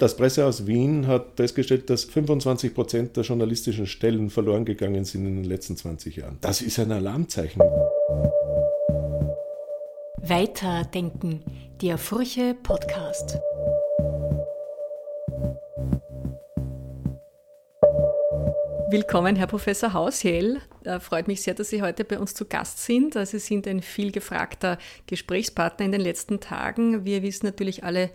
[0.00, 5.36] Das Pressehaus Wien hat festgestellt, dass 25 Prozent der journalistischen Stellen verloren gegangen sind in
[5.36, 6.38] den letzten 20 Jahren.
[6.40, 7.60] Das ist ein Alarmzeichen.
[10.22, 11.44] Weiterdenken,
[11.82, 13.38] der Furche Podcast.
[18.88, 20.62] Willkommen, Herr Professor Haushell.
[20.84, 23.16] Äh, freut mich sehr, dass Sie heute bei uns zu Gast sind.
[23.16, 27.04] Also Sie sind ein viel gefragter Gesprächspartner in den letzten Tagen.
[27.04, 28.10] Wir wissen natürlich alle,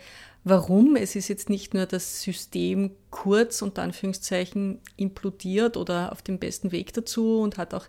[0.45, 0.95] warum.
[0.95, 6.71] Es ist jetzt nicht nur das System kurz unter Anführungszeichen implodiert oder auf dem besten
[6.71, 7.87] Weg dazu und hat auch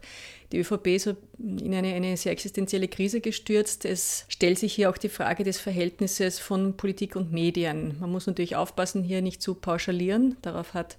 [0.51, 3.85] die ÖVP so in eine, eine sehr existenzielle Krise gestürzt.
[3.85, 7.97] Es stellt sich hier auch die Frage des Verhältnisses von Politik und Medien.
[8.01, 10.37] Man muss natürlich aufpassen, hier nicht zu pauschalieren.
[10.43, 10.97] Darauf hat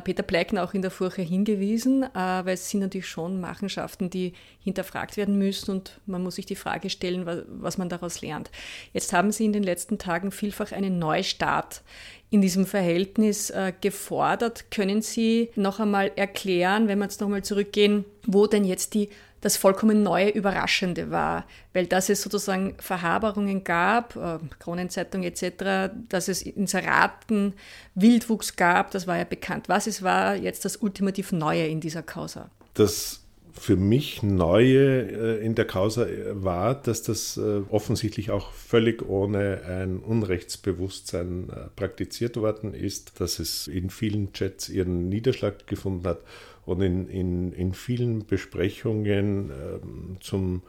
[0.00, 4.32] Peter Pleikner auch in der Furche hingewiesen, äh, weil es sind natürlich schon Machenschaften, die
[4.60, 8.50] hinterfragt werden müssen und man muss sich die Frage stellen, was man daraus lernt.
[8.92, 11.82] Jetzt haben Sie in den letzten Tagen vielfach einen Neustart
[12.30, 14.70] in diesem Verhältnis äh, gefordert.
[14.70, 19.10] Können Sie noch einmal erklären, wenn wir jetzt noch einmal zurückgehen, wo denn jetzt die
[19.42, 26.28] das vollkommen neue, überraschende war, weil dass es sozusagen Verhaberungen gab, äh, Kronenzeitung etc., dass
[26.28, 27.52] es Inseraten,
[27.94, 29.68] Wildwuchs gab, das war ja bekannt.
[29.68, 32.50] Was es war jetzt das ultimativ Neue in dieser Causa?
[32.74, 39.06] Das für mich Neue äh, in der Causa war, dass das äh, offensichtlich auch völlig
[39.06, 46.06] ohne ein Unrechtsbewusstsein äh, praktiziert worden ist, dass es in vielen Chats ihren Niederschlag gefunden
[46.06, 46.20] hat
[46.64, 50.62] und in, in, in vielen Besprechungen ähm, zum,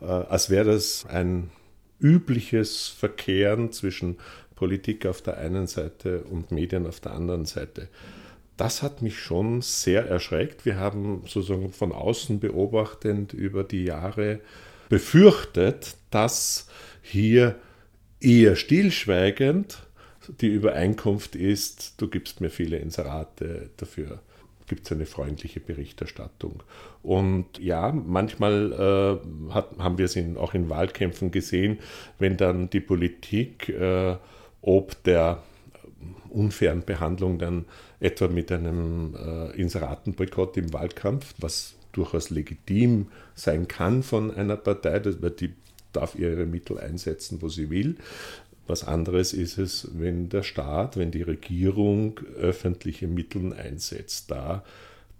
[0.00, 1.50] als wäre das ein
[2.00, 4.16] übliches Verkehren zwischen
[4.54, 7.88] Politik auf der einen Seite und Medien auf der anderen Seite
[8.60, 10.66] das hat mich schon sehr erschreckt.
[10.66, 14.40] Wir haben sozusagen von außen beobachtend über die Jahre
[14.90, 16.68] befürchtet, dass
[17.00, 17.56] hier
[18.20, 19.78] eher stillschweigend
[20.42, 24.20] die Übereinkunft ist, du gibst mir viele Inserate, dafür
[24.70, 26.62] gibt es eine freundliche Berichterstattung.
[27.02, 31.80] Und ja, manchmal äh, hat, haben wir es in, auch in Wahlkämpfen gesehen,
[32.20, 34.14] wenn dann die Politik äh,
[34.62, 35.42] ob der
[36.28, 37.64] unfairen Behandlung dann
[37.98, 45.02] etwa mit einem äh, Inseratenboykott im Wahlkampf, was durchaus legitim sein kann von einer Partei,
[45.20, 45.52] weil die
[45.92, 47.96] darf ihre Mittel einsetzen, wo sie will.
[48.70, 54.30] Was anderes ist es, wenn der Staat, wenn die Regierung öffentliche Mittel einsetzt.
[54.30, 54.62] Da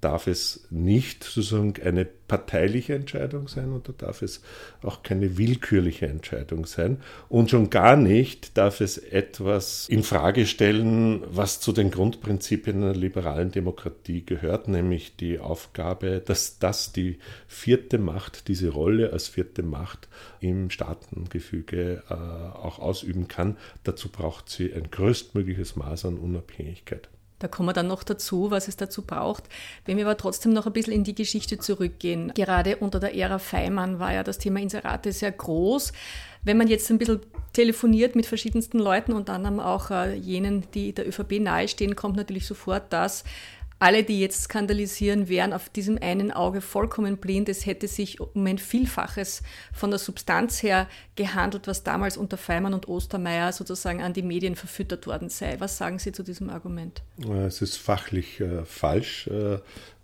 [0.00, 4.40] darf es nicht sozusagen eine parteiliche Entscheidung sein oder darf es
[4.82, 6.98] auch keine willkürliche Entscheidung sein.
[7.28, 12.94] Und schon gar nicht darf es etwas in Frage stellen, was zu den Grundprinzipien einer
[12.94, 17.18] liberalen Demokratie gehört, nämlich die Aufgabe, dass das die
[17.48, 20.08] vierte Macht, diese Rolle als vierte Macht
[20.40, 23.56] im Staatengefüge äh, auch ausüben kann.
[23.82, 27.08] Dazu braucht sie ein größtmögliches Maß an Unabhängigkeit.
[27.40, 29.44] Da kommen wir dann noch dazu, was es dazu braucht.
[29.86, 33.38] Wenn wir aber trotzdem noch ein bisschen in die Geschichte zurückgehen, gerade unter der Ära
[33.38, 35.92] Feimann war ja das Thema Inserate sehr groß.
[36.44, 37.20] Wenn man jetzt ein bisschen
[37.52, 42.46] telefoniert mit verschiedensten Leuten, unter anderem auch äh, jenen, die der ÖVP nahestehen, kommt natürlich
[42.46, 43.24] sofort das,
[43.80, 47.48] alle, die jetzt skandalisieren, wären auf diesem einen Auge vollkommen blind.
[47.48, 49.42] Es hätte sich um ein Vielfaches
[49.72, 50.86] von der Substanz her
[51.16, 55.58] gehandelt, was damals unter Feimann und Ostermeier sozusagen an die Medien verfüttert worden sei.
[55.60, 57.02] Was sagen Sie zu diesem Argument?
[57.46, 59.26] Es ist fachlich äh, falsch.
[59.28, 59.58] Äh,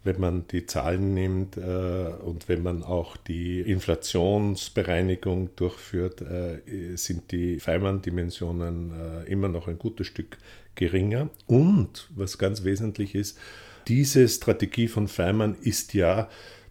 [0.07, 7.33] wenn man die Zahlen nimmt äh, und wenn man auch die Inflationsbereinigung durchführt, äh, sind
[7.33, 10.39] die Feimann-Dimensionen äh, immer noch ein gutes Stück
[10.77, 11.29] geringer.
[11.47, 13.39] Und was ganz wesentlich ist,
[13.89, 16.29] diese Strategie von Feimann ist ja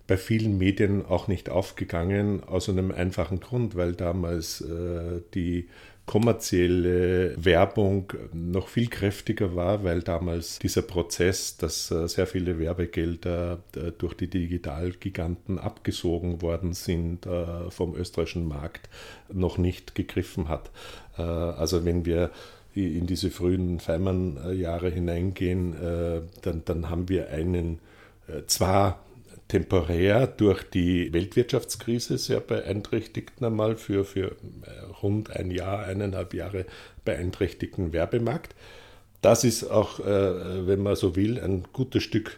[0.07, 5.67] bei vielen Medien auch nicht aufgegangen, aus einem einfachen Grund, weil damals äh, die
[6.05, 13.63] kommerzielle Werbung noch viel kräftiger war, weil damals dieser Prozess, dass äh, sehr viele Werbegelder
[13.75, 18.87] äh, durch die Digitalgiganten abgesogen worden sind äh, vom österreichischen Markt,
[19.33, 20.69] noch nicht gegriffen hat.
[21.17, 22.31] Also wenn wir
[22.75, 27.79] in diese frühen Feimann-Jahre hineingehen, äh, dann, dann haben wir einen
[28.27, 28.99] äh, zwar
[29.47, 36.65] temporär durch die Weltwirtschaftskrise sehr beeinträchtigten einmal für, für äh, rund ein Jahr, eineinhalb Jahre
[37.05, 38.55] beeinträchtigten Werbemarkt.
[39.21, 42.37] Das ist auch, wenn man so will, ein gutes Stück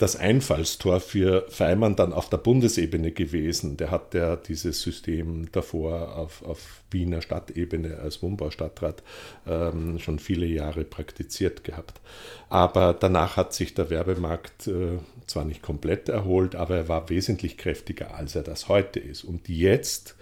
[0.00, 3.76] das Einfallstor für Feimann dann auf der Bundesebene gewesen.
[3.76, 9.02] Der hat ja dieses System davor auf, auf Wiener Stadtebene als Wohnbaustadtrat
[9.46, 12.00] ähm, schon viele Jahre praktiziert gehabt.
[12.48, 17.58] Aber danach hat sich der Werbemarkt äh, zwar nicht komplett erholt, aber er war wesentlich
[17.58, 19.22] kräftiger, als er das heute ist.
[19.22, 20.16] Und jetzt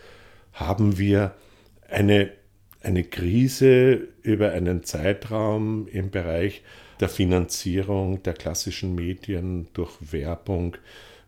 [0.52, 1.34] haben wir
[1.88, 2.32] eine
[2.80, 6.62] eine Krise über einen Zeitraum im Bereich
[7.00, 10.76] der Finanzierung der klassischen Medien durch Werbung,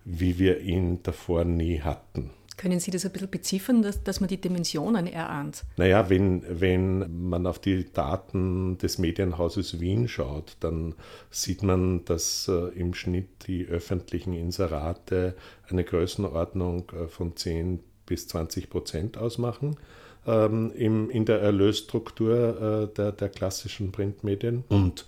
[0.05, 2.31] wie wir ihn davor nie hatten.
[2.61, 5.65] Können Sie das ein bisschen beziffern, dass, dass man die Dimensionen erahnt?
[5.79, 10.95] Naja, wenn, wenn man auf die Daten des Medienhauses Wien schaut, dann
[11.31, 15.37] sieht man, dass äh, im Schnitt die öffentlichen Inserate
[15.71, 19.77] eine Größenordnung äh, von 10 bis 20 Prozent ausmachen
[20.27, 24.65] ähm, im, in der Erlösstruktur äh, der, der klassischen Printmedien.
[24.69, 25.07] Und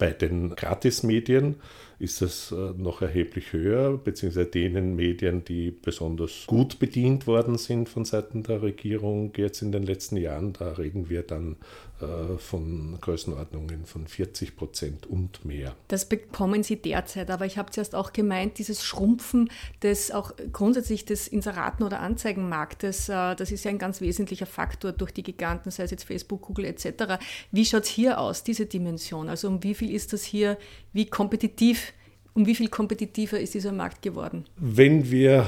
[0.00, 1.60] bei den Gratismedien
[2.00, 7.88] ist es äh, noch erheblich höher, beziehungsweise denen Medien, die besonders gut bedient worden sind
[7.88, 10.54] von Seiten der Regierung jetzt in den letzten Jahren.
[10.54, 11.56] Da reden wir dann
[12.00, 15.76] äh, von Größenordnungen von 40 Prozent und mehr.
[15.88, 19.50] Das bekommen Sie derzeit, aber ich habe zuerst auch gemeint, dieses Schrumpfen
[19.82, 24.92] des auch grundsätzlich des Inseraten- oder Anzeigenmarktes, äh, das ist ja ein ganz wesentlicher Faktor
[24.92, 27.22] durch die Giganten, sei es jetzt Facebook, Google etc.
[27.52, 29.28] Wie schaut es hier aus, diese Dimension?
[29.28, 30.56] Also um wie viel ist das hier,
[30.92, 31.92] wie kompetitiv
[32.32, 34.44] um wie viel kompetitiver ist dieser Markt geworden?
[34.56, 35.46] Wenn wir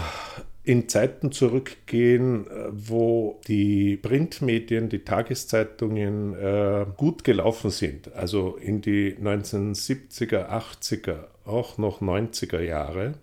[0.65, 8.81] in Zeiten zurückgehen, äh, wo die Printmedien, die Tageszeitungen äh, gut gelaufen sind, also in
[8.81, 13.15] die 1970er, 80er, auch noch 90er Jahre,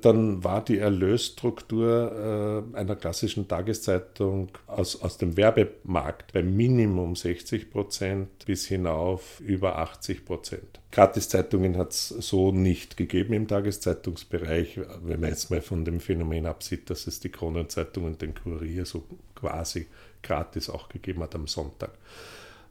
[0.00, 7.70] dann war die Erlösstruktur äh, einer klassischen Tageszeitung aus, aus dem Werbemarkt bei Minimum 60
[7.70, 10.80] Prozent bis hinauf über 80 Prozent.
[10.90, 16.46] Gratiszeitungen hat es so nicht gegeben im Tageszeitungsbereich, wenn man jetzt mal von dem Phänomen
[16.46, 19.04] absieht, dass es die Kronenzeitung und den Kurier so
[19.34, 19.86] quasi
[20.22, 21.90] gratis auch gegeben hat am Sonntag.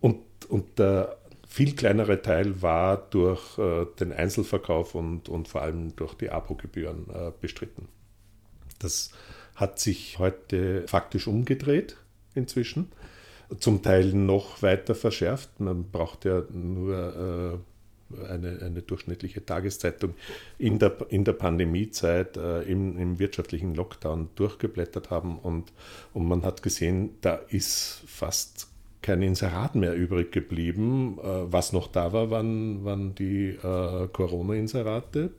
[0.02, 0.20] Und,
[0.50, 1.18] und der
[1.58, 7.10] viel kleinere Teil war durch äh, den Einzelverkauf und, und vor allem durch die Abogebühren
[7.10, 7.88] äh, bestritten.
[8.78, 9.10] Das
[9.56, 11.98] hat sich heute faktisch umgedreht
[12.36, 12.92] inzwischen,
[13.60, 15.60] zum Teil noch weiter verschärft.
[15.60, 17.64] Man braucht ja nur
[18.14, 20.14] äh, eine, eine, durchschnittliche Tageszeitung
[20.60, 25.74] in der, in der Pandemiezeit äh, im, im, wirtschaftlichen Lockdown durchgeblättert haben und,
[26.14, 28.68] und man hat gesehen, da ist fast
[29.08, 31.18] kein Inserat mehr übrig geblieben.
[31.20, 35.32] Äh, was noch da war, waren, waren die äh, Corona-Inserate.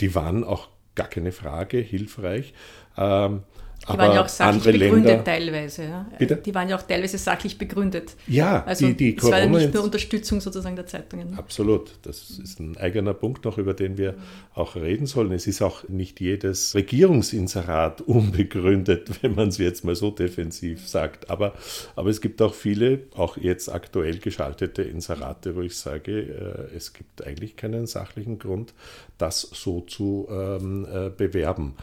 [0.00, 2.52] Die waren auch gar keine Frage hilfreich.
[2.98, 3.42] Ähm,
[3.82, 5.84] die aber waren ja auch sachlich begründet teilweise.
[5.84, 6.06] Ja.
[6.18, 6.36] Bitte?
[6.36, 8.16] Die waren ja auch teilweise sachlich begründet.
[8.26, 11.38] Ja, also die, die es Corona war ja nicht nur Unterstützung sozusagen der Zeitungen.
[11.38, 11.92] Absolut.
[12.02, 14.14] Das ist ein eigener Punkt noch, über den wir
[14.54, 15.30] auch reden sollen.
[15.32, 21.30] Es ist auch nicht jedes Regierungsinserat unbegründet, wenn man es jetzt mal so defensiv sagt.
[21.30, 21.54] Aber,
[21.94, 26.92] aber es gibt auch viele, auch jetzt aktuell geschaltete Inserate, wo ich sage, äh, es
[26.92, 28.74] gibt eigentlich keinen sachlichen Grund,
[29.18, 31.74] das so zu ähm, äh, bewerben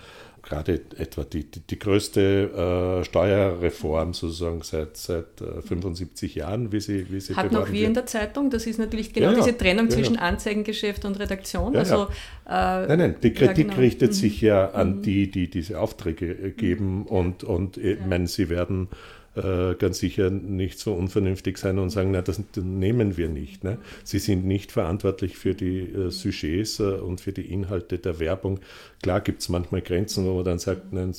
[0.43, 6.81] gerade etwa die, die, die größte äh, Steuerreform sozusagen seit, seit äh, 75 Jahren, wie
[6.81, 7.87] sie, wie sie Hatten auch wir wird.
[7.87, 11.75] in der Zeitung, das ist natürlich genau ja, diese Trennung ja, zwischen Anzeigengeschäft und Redaktion.
[11.75, 12.07] Also,
[12.45, 13.79] äh, nein, nein, die Kritik genau.
[13.79, 14.15] richtet mhm.
[14.15, 15.01] sich ja an mhm.
[15.01, 18.89] die, die diese Aufträge äh, geben und, und ich meine, sie werden
[19.35, 23.63] äh, ganz sicher nicht so unvernünftig sein und sagen, na, das nehmen wir nicht.
[23.63, 23.79] Ne?
[24.03, 28.59] Sie sind nicht verantwortlich für die äh, Sujets äh, und für die Inhalte der Werbung.
[29.01, 31.13] Klar gibt es manchmal Grenzen, wo man dann sagt, nein,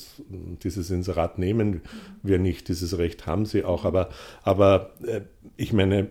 [0.63, 1.81] dieses Inserat nehmen
[2.23, 4.09] wir nicht, dieses Recht haben sie auch, aber,
[4.43, 5.21] aber äh,
[5.57, 6.07] ich meine...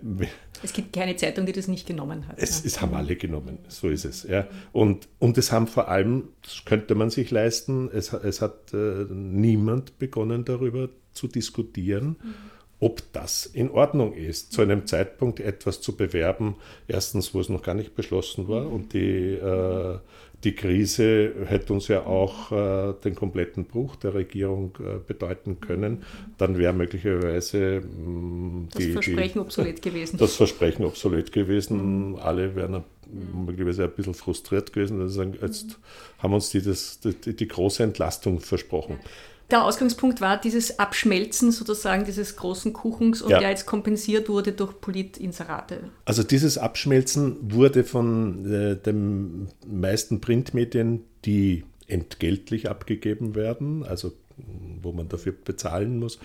[0.62, 2.36] Es gibt keine Zeitung, die das nicht genommen hat.
[2.38, 2.66] Es, ja.
[2.66, 4.22] es haben alle genommen, so ist es.
[4.22, 4.46] Ja.
[4.72, 9.06] Und, und es haben vor allem, das könnte man sich leisten, es, es hat äh,
[9.10, 12.34] niemand begonnen darüber zu diskutieren, mhm.
[12.80, 16.56] ob das in Ordnung ist, zu einem Zeitpunkt etwas zu bewerben,
[16.88, 19.98] erstens, wo es noch gar nicht beschlossen war und die, äh,
[20.44, 26.04] die Krise hätte uns ja auch äh, den kompletten Bruch der Regierung äh, bedeuten können.
[26.36, 30.18] Dann wäre möglicherweise mh, mm, die, das Versprechen die, obsolet gewesen.
[30.18, 32.10] Das Versprechen obsolet gewesen.
[32.10, 32.16] Mhm.
[32.16, 35.00] Alle wären möglicherweise ein bisschen frustriert gewesen.
[35.00, 35.78] Also sagen, jetzt
[36.18, 38.98] haben uns die, das, die, die große Entlastung versprochen.
[39.00, 39.10] Ja
[39.50, 43.38] der Ausgangspunkt war dieses Abschmelzen sozusagen dieses großen Kuchens und ja.
[43.38, 45.90] der jetzt kompensiert wurde durch Politinserate.
[46.04, 54.92] Also dieses Abschmelzen wurde von äh, den meisten Printmedien, die entgeltlich abgegeben werden, also wo
[54.92, 56.18] man dafür bezahlen muss,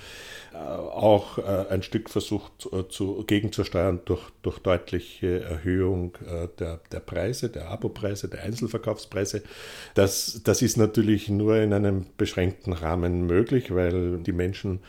[0.53, 6.17] äh, auch äh, ein Stück versucht äh, zu, gegenzusteuern durch, durch deutliche Erhöhung
[6.59, 9.43] der, der Preise, der Abopreise, der Einzelverkaufspreise.
[9.93, 14.79] Das, das ist natürlich nur in einem beschränkten Rahmen möglich, weil die Menschen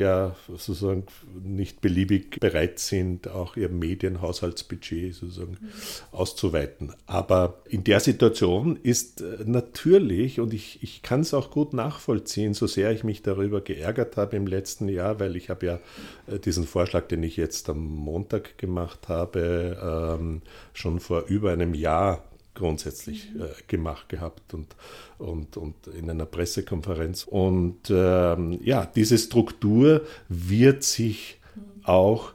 [0.00, 1.04] ja sozusagen
[1.42, 5.68] nicht beliebig bereit sind, auch ihr Medienhaushaltsbudget sozusagen mhm.
[6.10, 6.92] auszuweiten.
[7.06, 12.54] Aber in der Situation ist äh, natürlich, und ich, ich kann es auch gut nachvollziehen,
[12.54, 15.80] so sehr ich mich darüber geärgert habe im letzten Jahr, weil ich habe ja
[16.26, 20.42] äh, diesen Vorschlag, den ich jetzt am Montag gemacht habe, ähm,
[20.72, 22.24] schon vor über einem Jahr
[22.60, 24.76] grundsätzlich äh, gemacht gehabt und,
[25.18, 27.24] und, und in einer Pressekonferenz.
[27.24, 31.38] Und ähm, ja, diese Struktur wird sich
[31.82, 32.32] auch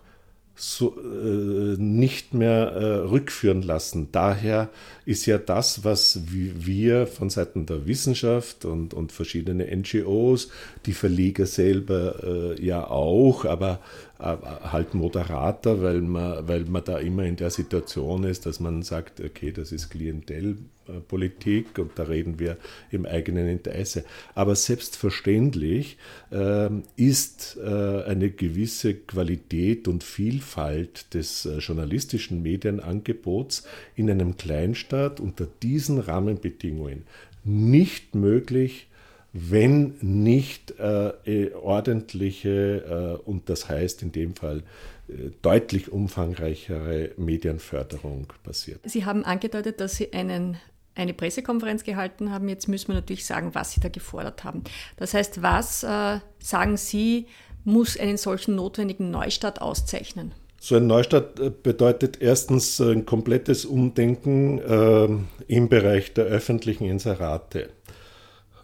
[0.56, 4.08] so, äh, nicht mehr äh, rückführen lassen.
[4.12, 4.70] Daher
[5.06, 10.50] ist ja das, was wir von Seiten der Wissenschaft und, und verschiedene NGOs,
[10.86, 13.80] die Verleger selber äh, ja auch, aber
[14.18, 19.20] halt moderater, weil man, weil man da immer in der Situation ist, dass man sagt,
[19.20, 22.58] okay, das ist Klientelpolitik und da reden wir
[22.92, 24.06] im eigenen Interesse.
[24.34, 25.98] Aber selbstverständlich
[26.32, 35.20] äh, ist äh, eine gewisse Qualität und Vielfalt des äh, journalistischen Medienangebots in einem Kleinstaat
[35.20, 37.04] unter diesen Rahmenbedingungen
[37.44, 38.88] nicht möglich,
[39.38, 44.64] wenn nicht äh, äh, ordentliche äh, und das heißt in dem Fall
[45.10, 48.80] äh, deutlich umfangreichere Medienförderung passiert.
[48.86, 50.58] Sie haben angedeutet, dass Sie einen,
[50.96, 52.48] eine Pressekonferenz gehalten haben.
[52.48, 54.64] Jetzt müssen wir natürlich sagen, was Sie da gefordert haben.
[54.96, 57.26] Das heißt, was äh, sagen Sie,
[57.66, 60.32] muss einen solchen notwendigen Neustart auszeichnen?
[60.62, 67.70] So ein Neustart äh, bedeutet erstens ein komplettes Umdenken im Bereich der öffentlichen Inserate.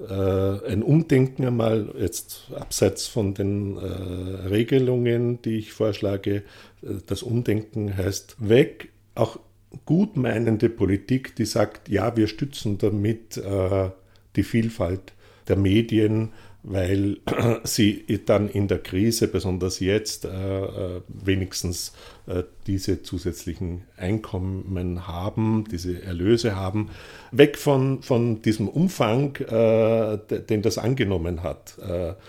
[0.09, 6.43] Äh, ein Umdenken einmal, jetzt abseits von den äh, Regelungen, die ich vorschlage.
[6.81, 9.39] Äh, das Umdenken heißt weg, auch
[9.85, 13.89] gutmeinende Politik, die sagt, ja, wir stützen damit äh,
[14.35, 15.13] die Vielfalt
[15.47, 16.29] der Medien,
[16.63, 17.17] weil
[17.63, 21.93] sie dann in der Krise, besonders jetzt, äh, äh, wenigstens
[22.67, 26.89] diese zusätzlichen Einkommen haben, diese Erlöse haben,
[27.31, 31.77] weg von, von diesem Umfang, den das angenommen hat.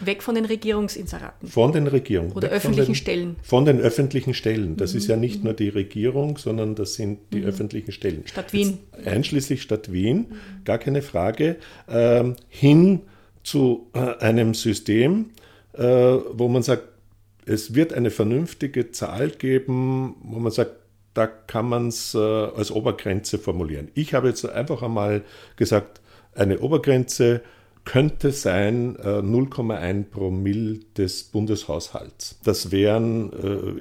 [0.01, 1.49] Weg von den Regierungsinseraten.
[1.49, 2.33] Von den Regierungen.
[2.33, 3.37] Oder öffentlichen den, Stellen.
[3.43, 4.77] Von den öffentlichen Stellen.
[4.77, 4.99] Das mhm.
[4.99, 5.45] ist ja nicht mhm.
[5.45, 7.47] nur die Regierung, sondern das sind die mhm.
[7.47, 8.23] öffentlichen Stellen.
[8.27, 8.79] Stadt Wien.
[8.97, 10.65] Jetzt einschließlich Stadt Wien, mhm.
[10.65, 11.57] gar keine Frage.
[11.89, 13.03] Ähm, hin
[13.43, 15.31] zu äh, einem System,
[15.75, 16.85] äh, wo man sagt,
[17.47, 20.77] es wird eine vernünftige Zahl geben, wo man sagt,
[21.15, 23.89] da kann man es äh, als Obergrenze formulieren.
[23.95, 25.23] Ich habe jetzt einfach einmal
[25.57, 26.01] gesagt,
[26.35, 27.43] eine Obergrenze
[27.85, 32.39] könnte sein 0,1 Promille des Bundeshaushalts.
[32.45, 33.33] Das wären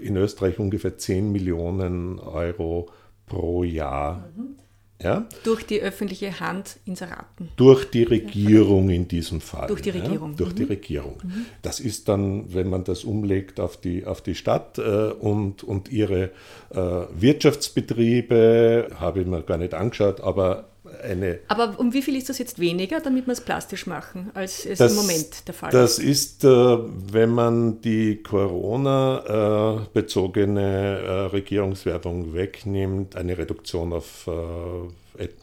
[0.02, 2.90] in Österreich ungefähr 10 Millionen Euro
[3.28, 4.30] pro Jahr.
[4.36, 4.56] Mhm.
[5.04, 5.26] Ja?
[5.44, 7.50] Durch die öffentliche Hand Inseraten.
[7.56, 9.68] Durch die Regierung in diesem Fall.
[9.68, 10.32] Durch die Regierung.
[10.32, 10.38] Ja?
[10.38, 10.56] Durch mhm.
[10.56, 11.18] die Regierung.
[11.24, 11.46] Mhm.
[11.62, 15.92] Das ist dann, wenn man das umlegt auf die, auf die Stadt äh, und, und
[15.92, 16.32] ihre
[16.70, 20.71] äh, Wirtschaftsbetriebe, habe ich mir gar nicht angeschaut, aber
[21.04, 21.40] eine.
[21.48, 24.80] Aber um wie viel ist das jetzt weniger, damit wir es plastisch machen, als es
[24.80, 25.76] das, im Moment der Fall ist?
[25.76, 34.32] Das ist, äh, wenn man die Corona-bezogene äh, Regierungswerbung wegnimmt, eine Reduktion auf äh,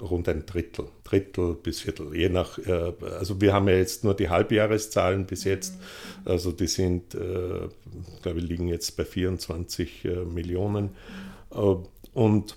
[0.01, 2.59] rund ein Drittel, Drittel bis Viertel, je nach,
[3.19, 5.75] also wir haben ja jetzt nur die Halbjahreszahlen bis jetzt,
[6.25, 10.91] also die sind, glaube ich, liegen jetzt bei 24 Millionen
[12.13, 12.57] und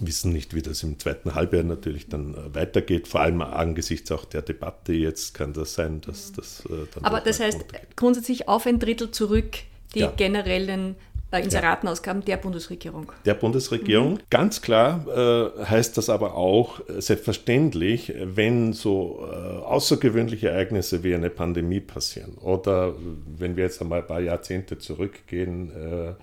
[0.00, 3.08] wissen nicht, wie das im zweiten Halbjahr natürlich dann äh, weitergeht.
[3.08, 7.04] Vor allem angesichts auch der Debatte jetzt kann das sein, dass das äh, dann.
[7.04, 7.64] Aber das heißt
[7.96, 9.58] grundsätzlich auf ein Drittel zurück
[9.94, 10.12] die ja.
[10.16, 10.96] generellen
[11.30, 13.10] äh, Inseratenausgaben der Bundesregierung.
[13.24, 14.14] Der Bundesregierung.
[14.14, 14.18] Mhm.
[14.30, 19.34] Ganz klar äh, heißt das aber auch selbstverständlich, wenn so äh,
[19.64, 22.94] außergewöhnliche Ereignisse wie eine Pandemie passieren oder
[23.38, 26.14] wenn wir jetzt einmal ein paar Jahrzehnte zurückgehen, äh,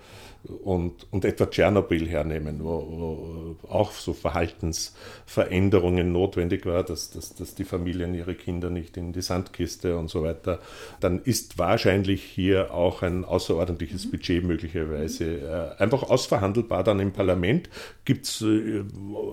[0.48, 7.54] und, und etwa Tschernobyl hernehmen, wo, wo, auch so Verhaltensveränderungen notwendig war, dass, dass, dass
[7.54, 10.58] die Familien ihre Kinder nicht in die Sandkiste und so weiter,
[11.00, 14.10] dann ist wahrscheinlich hier auch ein außerordentliches mhm.
[14.10, 17.70] Budget möglicherweise äh, einfach ausverhandelbar dann im Parlament.
[18.04, 18.82] Gibt es äh,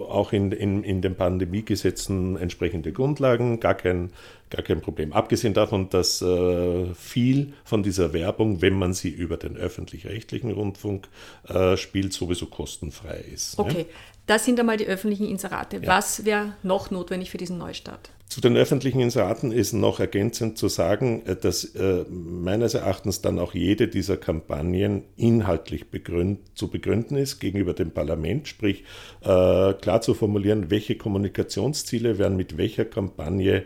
[0.08, 4.12] auch in, in, in den Pandemiegesetzen entsprechende Grundlagen, gar kein
[4.50, 5.14] gar kein Problem.
[5.14, 11.08] Abgesehen davon, dass äh, viel von dieser Werbung, wenn man sie über den öffentlich-rechtlichen Rundfunk
[11.48, 13.58] äh, spielt, sowieso kostenfrei ist.
[13.58, 13.66] Ne?
[13.66, 13.86] Okay, ne?
[14.26, 15.78] das sind einmal die öffentlichen Inserate.
[15.78, 15.88] Ja.
[15.88, 18.10] Was wäre noch notwendig für diesen Neustart?
[18.30, 23.40] Zu den öffentlichen Inseraten ist noch ergänzend zu sagen, äh, dass äh, meines Erachtens dann
[23.40, 28.84] auch jede dieser Kampagnen inhaltlich begründ, zu begründen ist gegenüber dem Parlament, sprich
[29.22, 33.66] äh, klar zu formulieren, welche Kommunikationsziele werden mit welcher Kampagne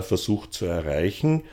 [0.00, 1.44] versucht zu erreichen.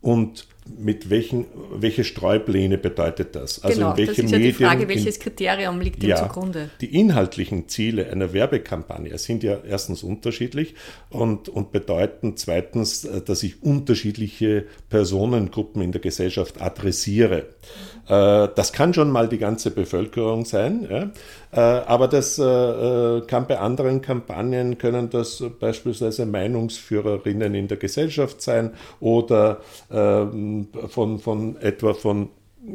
[0.00, 1.44] Und mit welchen,
[1.74, 3.62] welche Streupläne bedeutet das?
[3.62, 6.16] Also genau, in welche das ist Medien, ja die Frage, welches Kriterium liegt dem ja,
[6.16, 6.70] zugrunde?
[6.80, 10.74] Die inhaltlichen Ziele einer Werbekampagne sind ja erstens unterschiedlich
[11.10, 17.44] und, und bedeuten zweitens, äh, dass ich unterschiedliche Personengruppen in der Gesellschaft adressiere.
[18.08, 21.10] Äh, das kann schon mal die ganze Bevölkerung sein, ja?
[21.52, 28.72] Äh, aber das kann bei anderen Kampagnen, können das beispielsweise Meinungsführerinnen in der Gesellschaft sein
[28.98, 29.60] oder
[29.92, 30.53] ähm,
[30.88, 32.30] von, von etwa von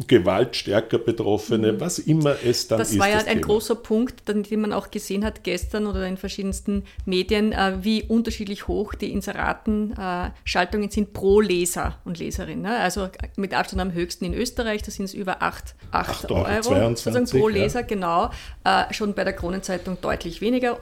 [0.08, 1.80] gewaltstärker Betroffene, mhm.
[1.80, 3.00] was immer es dann das ist.
[3.00, 3.48] War das war ja ein Thema.
[3.48, 8.68] großer Punkt, den man auch gesehen hat gestern oder in verschiedensten Medien, äh, wie unterschiedlich
[8.68, 12.62] hoch die Inseratenschaltungen äh, sind pro Leser und Leserin.
[12.62, 12.78] Ne?
[12.78, 16.46] Also mit Abstand am höchsten in Österreich, da sind es über 8, 8, 8 Euro,
[16.46, 17.86] Euro 22, pro Leser, ja.
[17.86, 18.30] genau.
[18.64, 20.78] Äh, schon bei der Kronenzeitung deutlich weniger,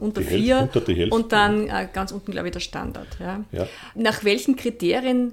[0.00, 0.68] unter 4.
[1.10, 3.08] Und dann ganz unten, glaube ich, der Standard.
[3.18, 3.66] Ja.
[3.94, 5.32] Nach welchen Kriterien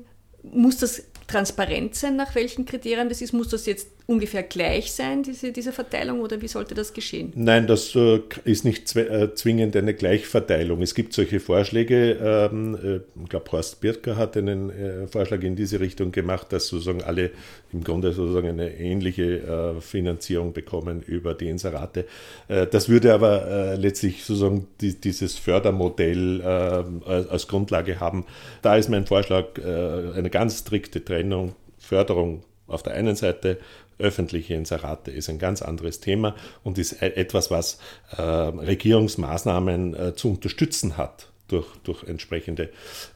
[0.53, 3.34] muss das transparent sein, nach welchen Kriterien das ist?
[3.34, 7.32] Muss das jetzt ungefähr gleich sein, diese, diese Verteilung, oder wie sollte das geschehen?
[7.36, 10.82] Nein, das äh, ist nicht äh, zwingend eine Gleichverteilung.
[10.82, 12.18] Es gibt solche Vorschläge.
[12.20, 17.04] Ähm, äh, ich glaube, Horst Birker hat einen Vorschlag in diese Richtung gemacht, dass sozusagen
[17.04, 17.30] alle
[17.72, 19.42] im Grunde sozusagen eine ähnliche
[19.78, 22.06] äh, Finanzierung bekommen über die Inserate.
[22.48, 28.25] Das würde aber letztlich sozusagen die, dieses Fördermodell als Grundlage haben.
[28.62, 33.60] Da ist mein Vorschlag eine ganz strikte Trennung, Förderung auf der einen Seite,
[33.98, 37.80] öffentliche Inserate ist ein ganz anderes Thema und ist e-, etwas, was
[38.18, 42.70] äh, Regierungsmaßnahmen äh, zu unterstützen hat durch, durch entsprechende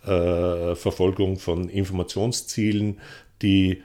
[0.05, 3.00] äh, Verfolgung von Informationszielen,
[3.41, 3.81] die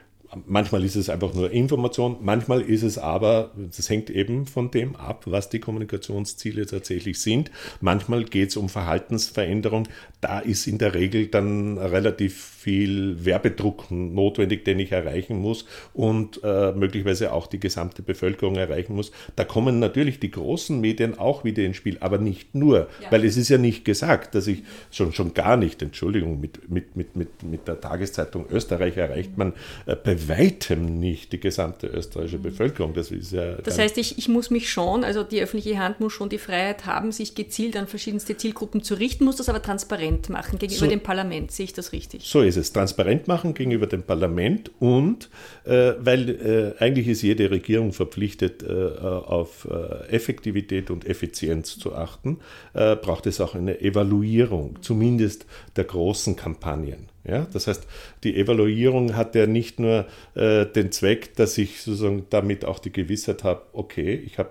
[0.47, 4.95] Manchmal ist es einfach nur Information, manchmal ist es aber, das hängt eben von dem
[4.95, 7.51] ab, was die Kommunikationsziele tatsächlich sind.
[7.81, 9.89] Manchmal geht es um Verhaltensveränderung.
[10.21, 16.39] Da ist in der Regel dann relativ viel Werbedruck notwendig, den ich erreichen muss und
[16.45, 19.11] äh, möglicherweise auch die gesamte Bevölkerung erreichen muss.
[19.37, 23.11] Da kommen natürlich die großen Medien auch wieder ins Spiel, aber nicht nur, ja.
[23.11, 26.95] weil es ist ja nicht gesagt, dass ich schon, schon gar nicht, Entschuldigung, mit, mit,
[26.95, 29.55] mit, mit, mit der Tageszeitung Österreich erreicht man
[29.87, 32.93] äh, bei weitem nicht die gesamte österreichische Bevölkerung.
[32.93, 36.13] Das, ist ja das heißt, ich, ich muss mich schon, also die öffentliche Hand muss
[36.13, 40.29] schon die Freiheit haben, sich gezielt an verschiedenste Zielgruppen zu richten, muss das aber transparent
[40.29, 41.51] machen gegenüber so, dem Parlament.
[41.51, 42.25] Sehe ich das richtig?
[42.27, 42.73] So ist es.
[42.73, 45.31] Transparent machen gegenüber dem Parlament und
[45.65, 51.95] äh, weil äh, eigentlich ist jede Regierung verpflichtet, äh, auf äh, Effektivität und Effizienz zu
[51.95, 52.39] achten,
[52.75, 57.09] äh, braucht es auch eine Evaluierung, zumindest der großen Kampagnen.
[57.25, 57.87] Ja, das heißt,
[58.25, 62.93] die Evaluierung hat ja nicht nur äh, den Zweck, dass ich sozusagen damit auch die
[62.93, 64.51] Gewissheit habe, okay, ich habe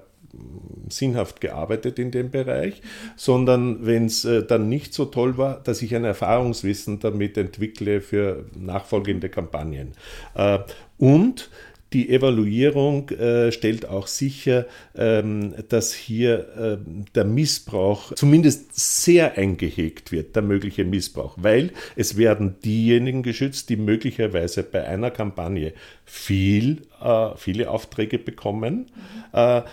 [0.90, 2.82] sinnhaft gearbeitet in dem Bereich,
[3.16, 8.02] sondern wenn es äh, dann nicht so toll war, dass ich ein Erfahrungswissen damit entwickle
[8.02, 9.94] für nachfolgende Kampagnen.
[10.36, 10.60] Äh,
[10.98, 11.50] und
[11.94, 16.78] die Evaluierung äh, stellt auch sicher, ähm, dass hier äh,
[17.16, 23.78] der Missbrauch zumindest sehr eingehegt wird, der mögliche Missbrauch, weil es werden diejenigen geschützt, die
[23.78, 25.74] möglicherweise bei einer Kampagne
[26.04, 28.88] viel, äh, viele Aufträge bekommen.
[29.34, 29.64] Mhm.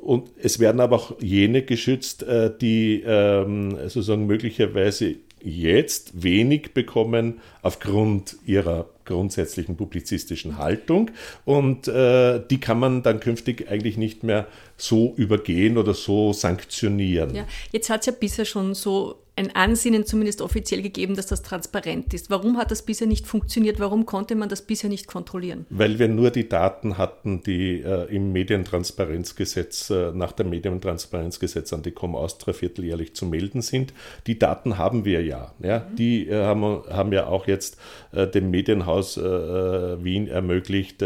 [0.00, 7.40] Und es werden aber auch jene geschützt, äh, die ähm, sozusagen möglicherweise jetzt wenig bekommen
[7.62, 11.10] aufgrund ihrer grundsätzlichen publizistischen Haltung
[11.44, 17.34] und äh, die kann man dann künftig eigentlich nicht mehr so übergehen oder so sanktionieren.
[17.34, 21.42] Ja, jetzt hat es ja bisher schon so ein Ansinnen zumindest offiziell gegeben, dass das
[21.42, 22.30] transparent ist.
[22.30, 23.78] Warum hat das bisher nicht funktioniert?
[23.78, 25.66] Warum konnte man das bisher nicht kontrollieren?
[25.68, 31.82] Weil wir nur die Daten hatten, die äh, im Medientransparenzgesetz, äh, nach dem Medientransparenzgesetz an
[31.82, 33.92] die Com Austria vierteljährlich zu melden sind.
[34.26, 35.52] Die Daten haben wir ja.
[35.62, 35.80] ja?
[35.80, 35.96] Mhm.
[35.96, 37.78] Die äh, haben, haben ja auch jetzt
[38.12, 41.02] äh, dem Medienhaus äh, äh, Wien ermöglicht,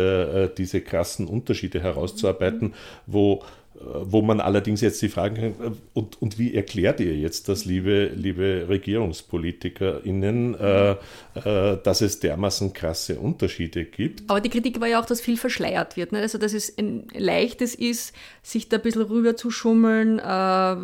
[0.58, 2.74] diese krassen Unterschiede herauszuarbeiten, mhm.
[3.06, 3.42] wo
[3.80, 8.10] wo man allerdings jetzt die Frage kann, und, und wie erklärt ihr jetzt das, liebe,
[8.14, 10.96] liebe RegierungspolitikerInnen, äh, äh,
[11.34, 14.28] dass es dermaßen krasse Unterschiede gibt?
[14.28, 16.12] Aber die Kritik war ja auch, dass viel verschleiert wird.
[16.12, 16.18] Ne?
[16.20, 20.76] Also, dass es ein leichtes ist, sich da ein bisschen rüber zu schummeln, äh,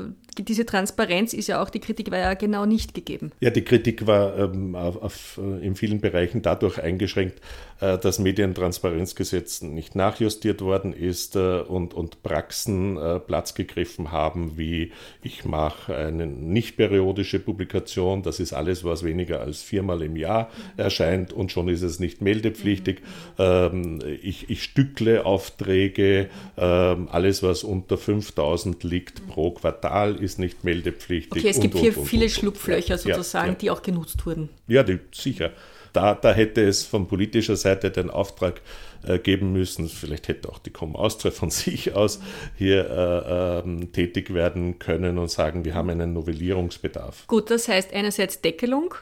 [0.43, 3.33] diese Transparenz ist ja auch, die Kritik war ja genau nicht gegeben.
[3.41, 7.41] Ja, die Kritik war ähm, auf, auf, äh, in vielen Bereichen dadurch eingeschränkt,
[7.81, 14.59] äh, das Medientransparenzgesetz nicht nachjustiert worden ist äh, und, und Praxen äh, Platz gegriffen haben,
[14.59, 20.17] wie ich mache eine nicht periodische Publikation, das ist alles, was weniger als viermal im
[20.17, 20.36] Jahr
[20.77, 23.03] erscheint und schon ist es nicht meldepflichtig.
[23.39, 30.65] Ähm, ich, ich stückle Aufträge, ähm, alles, was unter 5000 liegt pro Quartal, ist nicht
[30.65, 31.43] meldepflichtig.
[31.43, 34.49] Okay, es gibt und, hier und, viele Schlupflöcher sozusagen, ja, ja, die auch genutzt wurden.
[34.69, 35.53] Ja, die, sicher.
[35.93, 38.61] Da, da hätte es von politischer Seite den Auftrag
[39.07, 39.89] äh, geben müssen.
[39.89, 42.21] Vielleicht hätte auch die Com Austria von sich aus
[42.57, 47.27] hier äh, ähm, tätig werden können und sagen, wir haben einen Novellierungsbedarf.
[47.27, 48.95] Gut, das heißt einerseits Deckelung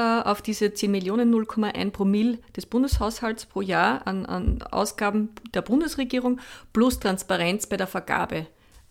[0.00, 6.40] auf diese 10 Millionen 0,1 Promille des Bundeshaushalts pro Jahr an, an Ausgaben der Bundesregierung
[6.72, 8.46] plus Transparenz bei der Vergabe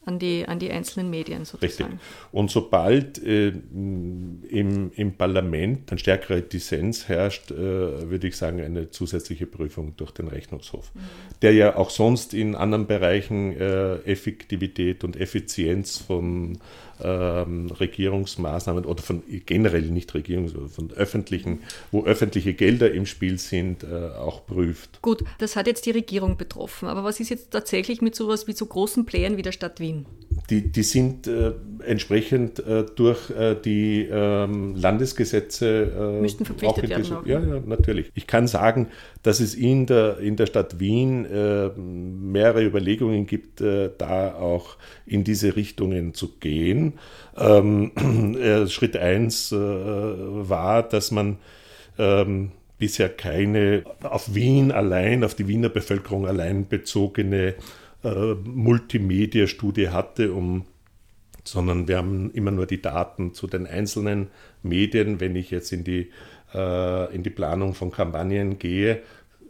[0.05, 1.93] an die, an die einzelnen Medien sozusagen.
[1.93, 2.07] Richtig.
[2.31, 8.89] Und sobald äh, im, im Parlament ein stärkerer Dissens herrscht, äh, würde ich sagen, eine
[8.89, 10.99] zusätzliche Prüfung durch den Rechnungshof, mhm.
[11.41, 16.57] der ja auch sonst in anderen Bereichen äh, Effektivität und Effizienz von
[17.01, 23.83] ähm, Regierungsmaßnahmen oder von generell nicht Regierungs-, von öffentlichen, wo öffentliche Gelder im Spiel sind,
[23.83, 25.01] äh, auch prüft.
[25.01, 26.87] Gut, das hat jetzt die Regierung betroffen.
[26.87, 30.05] Aber was ist jetzt tatsächlich mit sowas wie so großen Playern wie der Stadt Wien?
[30.49, 31.53] Die, die sind äh,
[31.85, 37.13] entsprechend äh, durch äh, die ähm, Landesgesetze äh, Müssten verpflichtet werden.
[37.13, 38.11] Auch, ja, ja, natürlich.
[38.15, 38.87] Ich kann sagen,
[39.23, 44.77] dass es in der, in der Stadt Wien äh, mehrere Überlegungen gibt, äh, da auch
[45.05, 46.93] in diese Richtungen zu gehen.
[47.37, 47.91] Ähm,
[48.67, 51.37] Schritt 1 war, dass man
[51.97, 57.55] ähm, bisher keine auf Wien allein, auf die Wiener Bevölkerung allein bezogene
[58.03, 60.65] äh, Multimedia-Studie hatte, um,
[61.43, 64.27] sondern wir haben immer nur die Daten zu den einzelnen
[64.63, 65.19] Medien.
[65.19, 66.09] Wenn ich jetzt in die,
[66.53, 69.01] äh, in die Planung von Kampagnen gehe,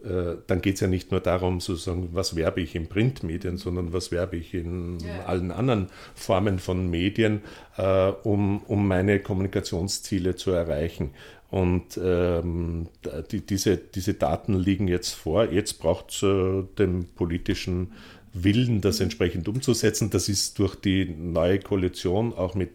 [0.04, 3.92] äh, dann geht es ja nicht nur darum, sozusagen, was werbe ich in Printmedien, sondern
[3.92, 5.24] was werbe ich in ja.
[5.26, 7.42] allen anderen Formen von Medien,
[7.76, 11.10] äh, um, um meine Kommunikationsziele zu erreichen.
[11.50, 12.86] Und ähm,
[13.30, 15.50] die, diese, diese Daten liegen jetzt vor.
[15.50, 17.92] Jetzt braucht es äh, den politischen
[18.32, 20.10] Willen, das entsprechend umzusetzen.
[20.10, 22.70] Das ist durch die neue Koalition auch mit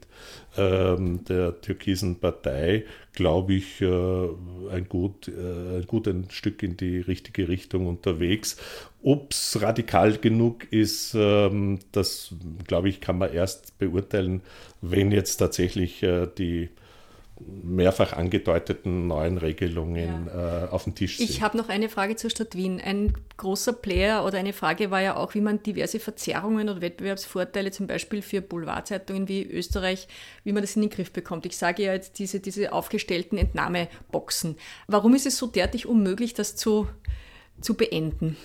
[0.57, 3.87] der türkisen Partei, glaube ich, äh,
[4.71, 8.57] ein, gut, äh, ein gutes Stück in die richtige Richtung unterwegs.
[9.03, 12.33] Ob es radikal genug ist, ähm, das,
[12.67, 14.41] glaube ich, kann man erst beurteilen,
[14.81, 16.69] wenn jetzt tatsächlich äh, die
[17.39, 20.65] mehrfach angedeuteten neuen Regelungen ja.
[20.65, 21.29] äh, auf dem Tisch sind.
[21.29, 22.79] Ich habe noch eine Frage zur Stadt Wien.
[22.79, 27.71] Ein großer Player oder eine Frage war ja auch, wie man diverse Verzerrungen oder Wettbewerbsvorteile
[27.71, 30.07] zum Beispiel für Boulevardzeitungen wie Österreich,
[30.45, 31.45] wie man das in den Griff bekommt.
[31.45, 34.55] Ich sage ja jetzt diese, diese aufgestellten Entnahmeboxen.
[34.87, 36.87] Warum ist es so derartig unmöglich, das zu,
[37.59, 38.37] zu beenden?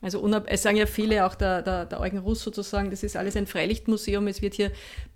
[0.00, 3.36] Also es sagen ja viele, auch der, der, der Eugen Russ sozusagen, das ist alles
[3.36, 4.72] ein Freilichtmuseum, es wird hier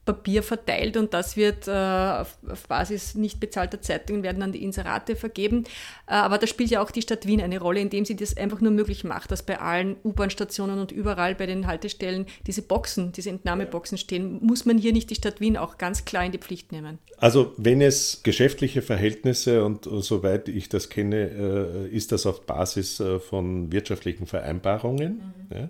[0.06, 4.62] Papier verteilt und das wird äh, auf, auf, Basis nicht bezahlter Zeitungen werden an die
[4.62, 5.64] Inserate vergeben.
[6.06, 8.60] Äh, aber da spielt ja auch die Stadt Wien eine Rolle, indem sie das einfach
[8.60, 13.30] nur möglich macht, dass bei allen U-Bahn-Stationen und überall bei den Haltestellen diese Boxen, diese
[13.30, 14.38] Entnahmeboxen stehen.
[14.42, 16.98] Muss man hier nicht die Stadt Wien auch ganz klar in die Pflicht nehmen?
[17.18, 22.46] Also wenn es geschäftliche Verhältnisse und, und soweit ich das kenne, äh, ist das auf
[22.46, 25.32] Basis äh, von wirtschaftlichen Vereinbarungen.
[25.50, 25.68] Mhm.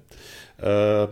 [0.63, 1.05] Ja.
[1.05, 1.09] Äh,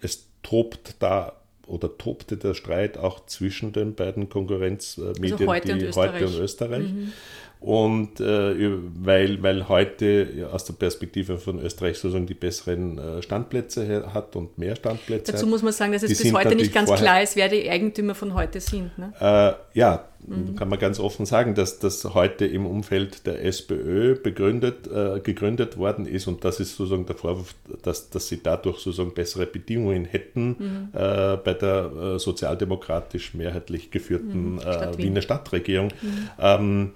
[0.00, 1.34] es tobt da
[1.66, 6.38] oder tobte der Streit auch zwischen den beiden Konkurrenzmedien, also heute die und heute und
[6.38, 6.92] Österreich.
[6.92, 7.12] Mhm.
[7.60, 14.12] Und äh, weil, weil heute aus der Perspektive von Österreich sozusagen die besseren äh, Standplätze
[14.12, 15.50] hat und mehr Standplätze Dazu hat.
[15.50, 18.34] muss man sagen, dass es bis heute nicht ganz klar ist, wer die Eigentümer von
[18.34, 18.96] heute sind.
[18.98, 19.14] Ne?
[19.18, 20.56] Äh, ja, mhm.
[20.56, 25.76] kann man ganz offen sagen, dass das heute im Umfeld der SPÖ begründet, äh, gegründet
[25.76, 30.04] worden ist und das ist sozusagen der Vorwurf, dass, dass sie dadurch sozusagen bessere Bedingungen
[30.04, 30.88] hätten mhm.
[30.92, 34.60] äh, bei der äh, sozialdemokratisch mehrheitlich geführten mhm.
[34.60, 35.88] Stadt Wiener Stadtregierung.
[36.02, 36.30] Mhm.
[36.38, 36.90] Ähm,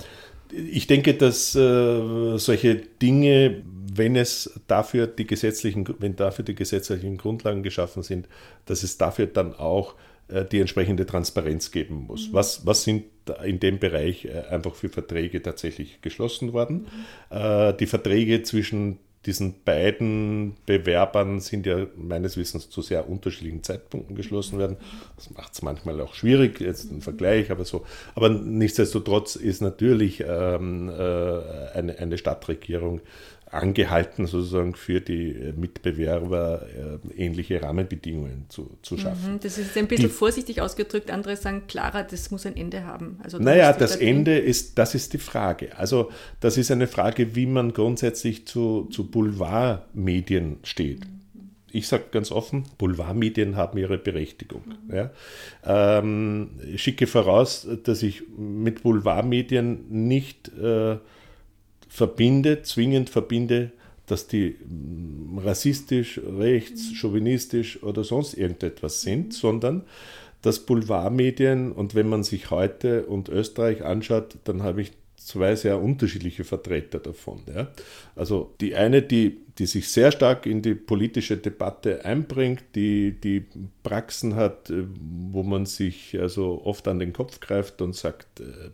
[0.51, 3.63] ich denke, dass äh, solche Dinge,
[3.95, 8.29] wenn es dafür die gesetzlichen, wenn dafür die gesetzlichen Grundlagen geschaffen sind,
[8.65, 9.97] dass es dafür dann auch äh,
[10.29, 12.29] die entsprechende Transparenz geben muss.
[12.29, 12.35] Mhm.
[12.35, 13.05] Was, was sind
[13.45, 16.87] in dem Bereich äh, einfach für Verträge tatsächlich geschlossen worden?
[17.31, 17.37] Mhm.
[17.37, 24.15] Äh, die Verträge zwischen diesen beiden Bewerbern sind ja meines Wissens zu sehr unterschiedlichen Zeitpunkten
[24.15, 24.77] geschlossen werden.
[25.17, 27.85] Das macht es manchmal auch schwierig, jetzt ein Vergleich, aber so.
[28.15, 30.93] Aber nichtsdestotrotz ist natürlich ähm, äh,
[31.75, 33.01] eine, eine Stadtregierung
[33.51, 36.67] angehalten, sozusagen für die äh, Mitbewerber
[37.17, 39.41] äh, ähnliche Rahmenbedingungen zu, zu mhm, schaffen.
[39.43, 41.11] Das ist ein bisschen die, vorsichtig ausgedrückt.
[41.11, 43.19] Andere sagen klarer, das muss ein Ende haben.
[43.23, 45.77] Also naja, das Ende ist, das ist die Frage.
[45.77, 51.01] Also das ist eine Frage, wie man grundsätzlich zu, zu Boulevardmedien steht.
[51.01, 51.19] Mhm.
[51.71, 54.63] Ich sage ganz offen, Boulevardmedien haben ihre Berechtigung.
[54.89, 54.95] Mhm.
[54.95, 55.11] Ja.
[55.65, 60.97] Ähm, ich schicke voraus, dass ich mit Boulevardmedien nicht äh,
[61.89, 63.73] verbinde, zwingend verbinde,
[64.07, 69.85] dass die mm, rassistisch, rechts, chauvinistisch oder sonst irgendetwas sind, sondern
[70.43, 75.81] dass Boulevardmedien, und wenn man sich heute und Österreich anschaut, dann habe ich zwei sehr
[75.81, 77.43] unterschiedliche Vertreter davon.
[77.53, 77.69] Ja.
[78.17, 83.45] Also die eine, die, die sich sehr stark in die politische Debatte einbringt, die, die
[83.83, 84.85] Praxen hat, äh,
[85.33, 88.71] wo man sich also oft an den Kopf greift und sagt, äh,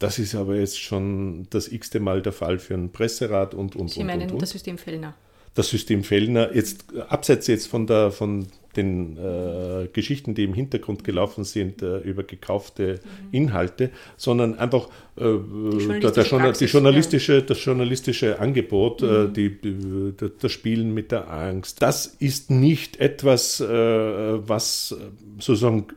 [0.00, 3.90] das ist aber jetzt schon das x-te Mal der Fall für einen Presserat und, und,
[3.90, 4.42] Sie und, meinen und, und.
[4.42, 5.14] das System Fellner?
[5.54, 11.04] Das System Fellner, jetzt abseits jetzt von, der, von den äh, Geschichten, die im Hintergrund
[11.04, 13.28] gelaufen sind, äh, über gekaufte mhm.
[13.32, 17.40] Inhalte, sondern einfach äh, die, der, der Praxis, die journalistische, ja.
[17.42, 19.34] das journalistische Angebot, äh, mhm.
[19.34, 21.82] die, das Spielen mit der Angst.
[21.82, 24.96] Das ist nicht etwas, äh, was
[25.38, 25.88] sozusagen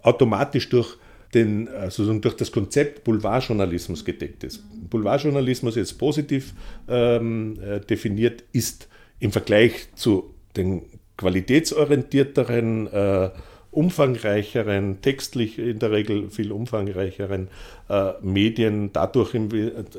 [0.00, 0.96] automatisch durch
[1.34, 4.62] den, sozusagen durch das Konzept Boulevardjournalismus gedeckt ist.
[4.88, 6.54] Boulevardjournalismus jetzt positiv
[6.88, 8.88] ähm, definiert ist
[9.20, 10.82] im Vergleich zu den
[11.16, 13.30] qualitätsorientierteren, äh,
[13.70, 17.48] umfangreicheren, textlich in der Regel viel umfangreicheren
[17.88, 19.48] äh, Medien dadurch im,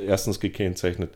[0.06, 1.12] erstens gekennzeichnet,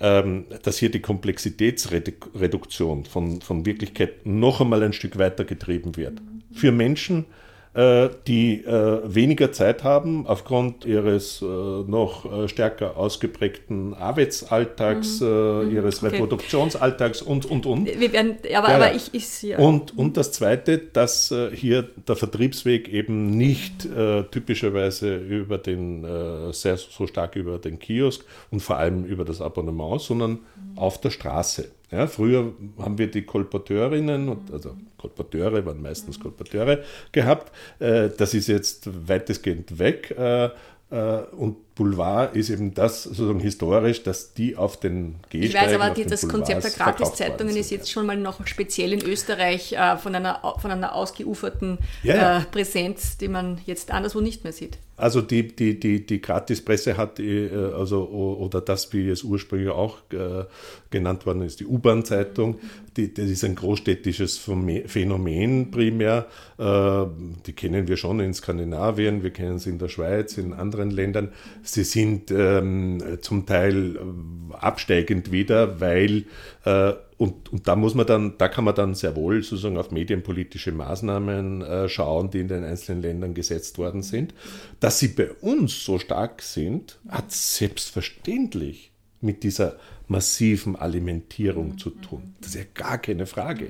[0.00, 6.20] ähm, dass hier die Komplexitätsreduktion von, von Wirklichkeit noch einmal ein Stück weiter getrieben wird.
[6.52, 7.43] Für Menschen, äh,
[7.74, 15.26] die äh, weniger Zeit haben aufgrund ihres äh, noch stärker ausgeprägten Arbeitsalltags, mhm.
[15.26, 15.74] mhm.
[15.74, 16.12] ihres okay.
[16.12, 17.86] Reproduktionsalltags und, und, und.
[17.86, 19.58] Wir werden, aber, ja, aber ich, ich ja.
[19.58, 26.52] Und, und das Zweite, dass hier der Vertriebsweg eben nicht äh, typischerweise über den, äh,
[26.52, 30.78] sehr so stark über den Kiosk und vor allem über das Abonnement, sondern mhm.
[30.78, 31.68] auf der Straße.
[31.94, 37.52] Ja, früher haben wir die Kolporteurinnen, also Kolporteure waren meistens Kolporteure gehabt.
[37.78, 40.12] Äh, das ist jetzt weitestgehend weg.
[40.18, 40.46] Äh,
[40.90, 45.80] äh, und Boulevard ist eben das sozusagen historisch, dass die auf den Gehsteigen, Ich weiß
[45.80, 49.96] aber, die, das Konzept der Gratiszeitungen ist jetzt schon mal noch speziell in Österreich äh,
[49.96, 52.38] von, einer, von einer ausgeuferten ja, ja.
[52.38, 54.78] Äh, Präsenz, die man jetzt anderswo nicht mehr sieht.
[54.96, 59.98] Also die, die, die, die Gratispresse hat, äh, also, oder das, wie es ursprünglich auch
[60.12, 60.44] äh,
[60.90, 62.60] genannt worden ist, die U-Bahn-Zeitung,
[62.96, 64.38] die, das ist ein großstädtisches
[64.86, 66.26] Phänomen primär.
[66.58, 67.06] Äh,
[67.44, 71.32] die kennen wir schon in Skandinavien, wir kennen sie in der Schweiz, in anderen Ländern.
[71.64, 76.26] Sie sind ähm, zum Teil äh, absteigend wieder, weil
[76.64, 79.90] äh, und, und da muss man dann, da kann man dann sehr wohl sozusagen auf
[79.90, 84.34] medienpolitische Maßnahmen äh, schauen, die in den einzelnen Ländern gesetzt worden sind.
[84.80, 88.93] Dass sie bei uns so stark sind, hat selbstverständlich
[89.24, 92.34] mit dieser massiven Alimentierung zu tun.
[92.40, 93.68] Das ist ja gar keine Frage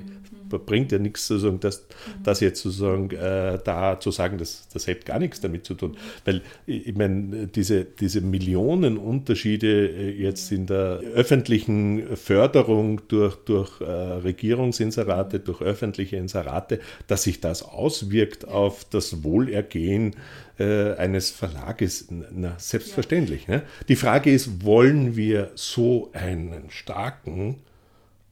[0.49, 1.85] bringt ja nichts sozusagen, das,
[2.23, 5.97] das jetzt sozusagen äh, da zu sagen, das, das hätte gar nichts damit zu tun.
[6.23, 13.81] Weil ich meine, diese, diese Millionen Unterschiede äh, jetzt in der öffentlichen Förderung durch, durch
[13.81, 20.15] äh, Regierungsinserate, durch öffentliche Inserate, dass sich das auswirkt auf das Wohlergehen
[20.59, 23.47] äh, eines Verlages, na, selbstverständlich.
[23.47, 23.57] Ja.
[23.57, 23.63] Ne?
[23.87, 27.57] Die Frage ist, wollen wir so einen starken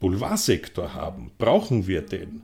[0.03, 1.31] Boulevardsektor haben.
[1.37, 2.41] Brauchen wir den?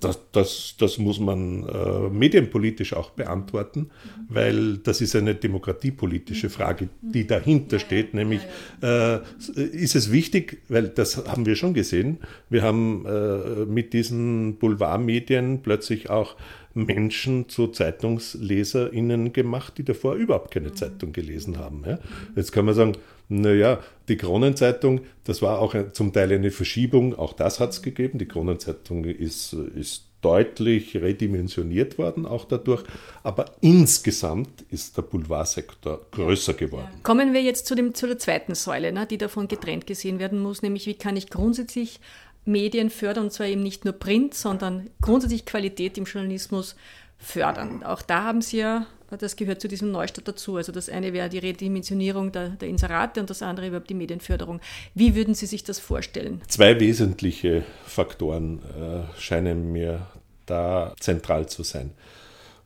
[0.00, 3.90] Das, das, das muss man äh, medienpolitisch auch beantworten,
[4.28, 8.40] weil das ist eine demokratiepolitische Frage, die dahinter steht, nämlich
[8.82, 9.18] äh,
[9.54, 12.18] ist es wichtig, weil das haben wir schon gesehen,
[12.50, 16.36] wir haben äh, mit diesen Boulevardmedien plötzlich auch
[16.74, 20.76] Menschen zu ZeitungsleserInnen gemacht, die davor überhaupt keine mhm.
[20.76, 21.84] Zeitung gelesen haben.
[21.86, 21.98] Ja?
[22.36, 22.96] Jetzt kann man sagen,
[23.28, 28.18] naja, die Kronenzeitung, das war auch zum Teil eine Verschiebung, auch das hat es gegeben.
[28.18, 32.82] Die Kronenzeitung ist, ist deutlich redimensioniert worden, auch dadurch.
[33.22, 36.88] Aber insgesamt ist der Boulevardsektor größer geworden.
[37.02, 40.40] Kommen wir jetzt zu, dem, zu der zweiten Säule, ne, die davon getrennt gesehen werden
[40.40, 42.00] muss, nämlich wie kann ich grundsätzlich
[42.44, 46.76] Medien fördern, und zwar eben nicht nur Print, sondern grundsätzlich Qualität im Journalismus
[47.18, 47.82] fördern.
[47.82, 48.86] Auch da haben Sie ja,
[49.18, 50.56] das gehört zu diesem Neustart dazu.
[50.56, 54.60] Also das eine wäre die Redimensionierung der, der Inserate und das andere überhaupt die Medienförderung.
[54.94, 56.42] Wie würden Sie sich das vorstellen?
[56.48, 60.06] Zwei wesentliche Faktoren äh, scheinen mir
[60.46, 61.92] da zentral zu sein.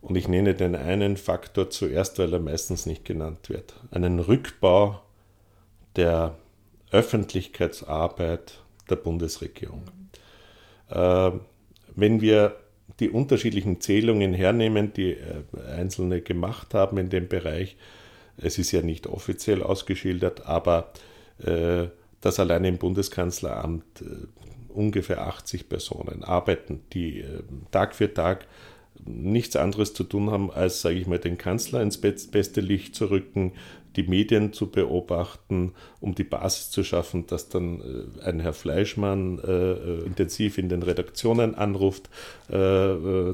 [0.01, 3.75] Und ich nenne den einen Faktor zuerst, weil er meistens nicht genannt wird.
[3.91, 5.01] Einen Rückbau
[5.97, 6.37] der
[6.91, 9.83] Öffentlichkeitsarbeit der Bundesregierung.
[10.90, 11.31] Äh,
[11.94, 12.57] wenn wir
[13.01, 15.42] die unterschiedlichen Zählungen hernehmen, die äh,
[15.77, 17.77] Einzelne gemacht haben in dem Bereich,
[18.37, 20.92] es ist ja nicht offiziell ausgeschildert, aber
[21.44, 21.87] äh,
[22.20, 24.27] dass allein im Bundeskanzleramt äh,
[24.68, 28.46] ungefähr 80 Personen arbeiten, die äh, Tag für Tag
[29.05, 33.07] nichts anderes zu tun haben, als, sage ich mal, den Kanzler ins beste Licht zu
[33.11, 33.53] rücken,
[33.99, 39.41] die Medien zu beobachten, um die Basis zu schaffen, dass dann äh, ein Herr Fleischmann
[39.41, 42.09] äh, intensiv in den Redaktionen anruft,
[42.49, 42.55] äh,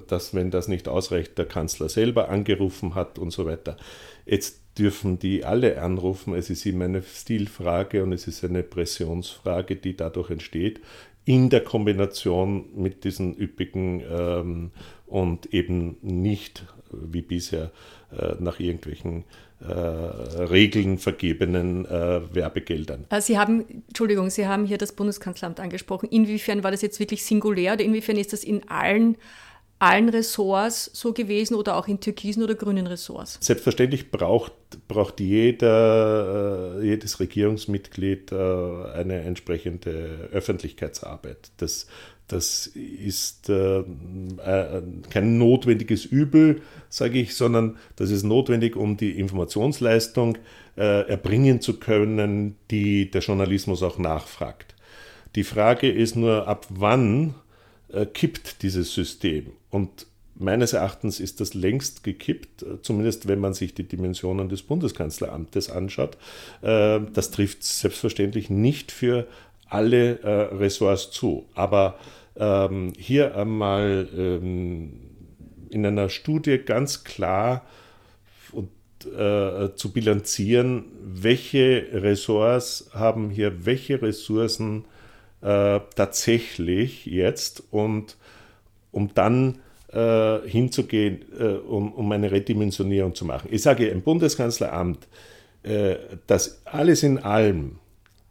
[0.09, 3.77] dass wenn das nicht ausreicht, der Kanzler selber angerufen hat und so weiter.
[4.25, 6.35] Jetzt dürfen die alle anrufen.
[6.35, 10.81] Es ist immer eine Stilfrage und es ist eine Pressionsfrage, die dadurch entsteht,
[11.27, 14.71] in der Kombination mit diesen üppigen ähm,
[15.07, 17.71] und eben nicht wie bisher
[18.17, 19.25] äh, nach irgendwelchen
[19.61, 23.07] äh, Regeln vergebenen äh, Werbegeldern.
[23.09, 26.09] Äh, Sie haben, Entschuldigung, Sie haben hier das Bundeskanzleramt angesprochen.
[26.11, 29.17] Inwiefern war das jetzt wirklich singulär oder inwiefern ist das in allen
[29.81, 33.39] allen Ressorts so gewesen oder auch in türkisen oder grünen Ressorts?
[33.41, 34.53] Selbstverständlich braucht,
[34.89, 41.51] braucht jeder, äh, jedes Regierungsmitglied eine entsprechende Öffentlichkeitsarbeit.
[41.59, 41.87] Das,
[42.29, 49.19] das ist äh, äh, kein notwendiges Übel, sage ich, sondern das ist notwendig, um die
[49.19, 50.39] Informationsleistung
[50.77, 54.75] äh, erbringen zu können, die der Journalismus auch nachfragt.
[55.35, 57.35] Die Frage ist nur, ab wann
[57.93, 59.49] äh, kippt dieses System?
[59.71, 60.07] Und
[60.37, 65.71] meines Erachtens ist das längst gekippt, äh, zumindest wenn man sich die Dimensionen des Bundeskanzleramtes
[65.71, 66.17] anschaut.
[66.63, 69.27] Äh, das trifft selbstverständlich nicht für
[69.75, 71.47] alle äh, Ressorts zu.
[71.55, 71.99] Aber
[72.37, 75.01] ähm, hier einmal ähm,
[75.71, 77.67] in einer Studie ganz klar
[78.53, 78.71] und,
[79.07, 84.85] äh, zu bilanzieren, welche Ressorts haben hier welche Ressourcen
[85.43, 88.17] äh, tatsächlich jetzt und
[88.93, 89.59] um dann
[89.93, 93.49] äh, hinzugehen, äh, um, um eine Redimensionierung zu machen.
[93.51, 95.09] Ich sage im Bundeskanzleramt,
[95.65, 95.97] äh,
[96.29, 97.79] dass alles in allem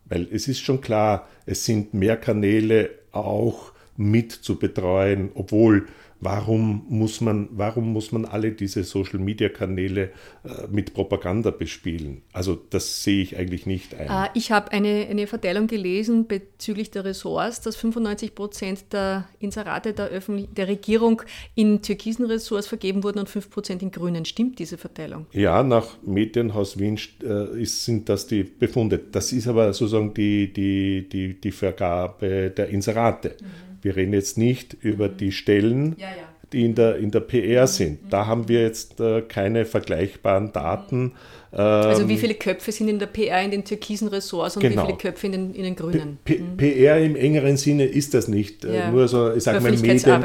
[0.06, 5.88] weil es ist schon klar, es sind mehr Kanäle auch mit zu betreuen, obwohl
[6.23, 12.21] Warum muss man, warum muss man alle diese Social-Media-Kanäle äh, mit Propaganda bespielen?
[12.31, 14.07] Also das sehe ich eigentlich nicht ein.
[14.07, 19.93] Äh, ich habe eine, eine Verteilung gelesen bezüglich der Ressorts, dass 95 Prozent der Inserate
[19.93, 21.21] der, der Regierung
[21.55, 24.23] in türkisen Ressorts vergeben wurden und 5 Prozent in grünen.
[24.23, 25.25] Stimmt diese Verteilung?
[25.33, 28.97] Ja, nach Medienhaus Wien äh, ist, sind das die Befunde.
[28.97, 33.36] Das ist aber sozusagen die, die, die, die Vergabe der Inserate.
[33.41, 33.72] Mhm.
[33.84, 36.13] Wir reden jetzt nicht über die Stellen, ja, ja.
[36.52, 38.00] die in der, in der PR sind.
[38.10, 41.13] Da haben wir jetzt äh, keine vergleichbaren Daten.
[41.52, 44.84] also wie ähm, viele Köpfe sind in der PR in den türkisen Ressorts und genau.
[44.84, 46.17] wie viele Köpfe in den, in den grünen?
[46.24, 46.58] P mhm.
[46.58, 48.65] PR im engeren Sinne ist das nicht.
[48.65, 48.91] Äh, ja.
[48.91, 50.24] Nur so, ich sage mal, Medien,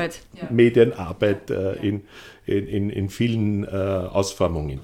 [0.51, 2.03] Medienarbeit äh, in,
[2.49, 4.81] in, in, vielen äh, Ausformungen.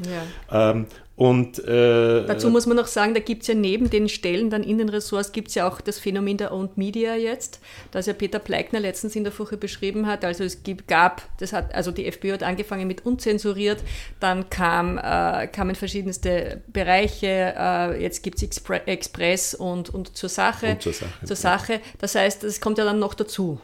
[0.50, 4.50] Ähm, und, äh, Dazu muss man noch sagen, da gibt es ja neben den Stellen
[4.50, 7.60] dann in den Ressorts gibt es ja auch das Phänomen der Owned Media jetzt,
[7.92, 10.24] das ja Peter Pleikner letztens in der Woche beschrieben hat.
[10.24, 13.78] Also es gab, das hat, also die FPÖ hat angefangen mit unzensuriert,
[14.18, 20.28] dann kam, äh, kamen verschiedenste Bereiche, äh, jetzt gibt es Expre Express und, und zur
[20.28, 20.70] Sache.
[20.72, 21.26] Und zur Sache.
[21.26, 21.80] Zur Sache.
[22.00, 23.60] Das heißt, das kommt ja dann noch dazu.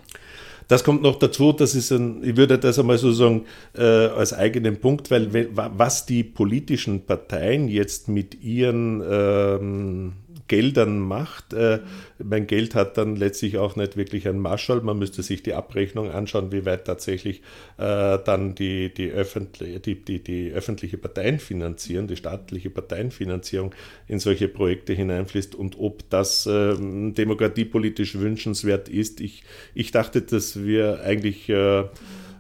[0.71, 3.45] Das kommt noch dazu, das ist ein, ich würde das einmal so sagen,
[3.77, 10.13] äh, als eigenen Punkt, weil was die politischen Parteien jetzt mit ihren ähm,
[10.51, 11.53] Geldern macht.
[11.53, 11.79] Äh,
[12.19, 14.81] mein Geld hat dann letztlich auch nicht wirklich ein Marschall.
[14.81, 17.41] Man müsste sich die Abrechnung anschauen, wie weit tatsächlich
[17.79, 23.77] äh, dann die, die, öffentliche, die, die, die öffentliche Parteienfinanzierung, die staatliche Parteienfinanzierung
[24.09, 29.21] in solche Projekte hineinfließt und ob das äh, demokratiepolitisch wünschenswert ist.
[29.21, 31.85] Ich, ich dachte, dass wir eigentlich äh,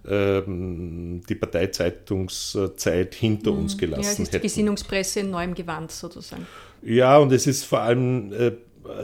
[0.08, 6.46] ähm, die Parteizeitungszeit hinter uns gelassen ja, es ist die Gesinnungspresse in neuem Gewand sozusagen.
[6.82, 8.52] Ja, und es ist vor allem, äh,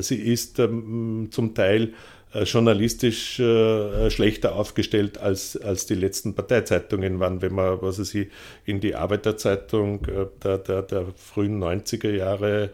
[0.01, 1.93] sie ist ähm, zum Teil
[2.33, 7.43] äh, journalistisch äh, schlechter aufgestellt als, als die letzten Parteizeitungen waren.
[7.43, 8.17] Wenn man, was weiß
[8.65, 10.07] in die Arbeiterzeitung
[10.43, 12.71] der, der, der frühen 90er Jahre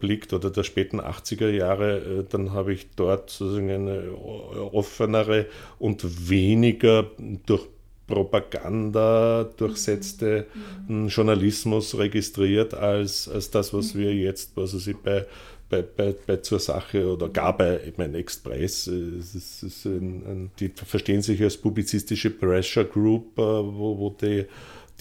[0.00, 4.12] blickt oder der späten 80er Jahre, dann habe ich dort sozusagen eine
[4.70, 5.46] offenere
[5.78, 7.06] und weniger
[7.46, 7.66] durch
[8.12, 10.46] Propaganda durchsetzte
[10.86, 11.08] mhm.
[11.08, 15.24] Journalismus registriert als, als das, was wir jetzt, was also bei,
[15.70, 19.84] bei, bei, bei zur Sache oder gar bei, ich meine, Express, es ist, es ist
[19.86, 24.44] ein, ein, die verstehen sich als publizistische Pressure Group, äh, wo, wo die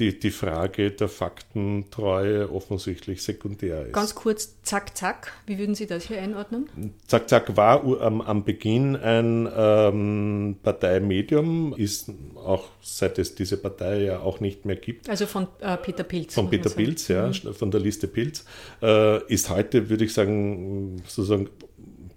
[0.01, 3.93] die, die Frage der Faktentreue offensichtlich sekundär ist.
[3.93, 6.67] Ganz kurz, Zack Zack, wie würden Sie das hier einordnen?
[7.05, 14.01] Zack Zack war am, am Beginn ein ähm, Parteimedium, ist auch seit es diese Partei
[14.03, 15.07] ja auch nicht mehr gibt.
[15.07, 16.33] Also von äh, Peter Pilz.
[16.33, 17.53] Von Peter Pilz, ja, mhm.
[17.53, 18.43] von der Liste Pilz.
[18.81, 21.49] Äh, ist heute, würde ich sagen, sozusagen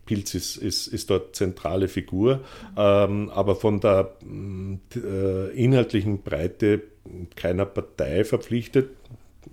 [0.06, 2.40] Pilz ist, ist, ist dort zentrale Figur,
[2.76, 6.82] ähm, aber von der äh, inhaltlichen Breite
[7.36, 8.90] keiner Partei verpflichtet.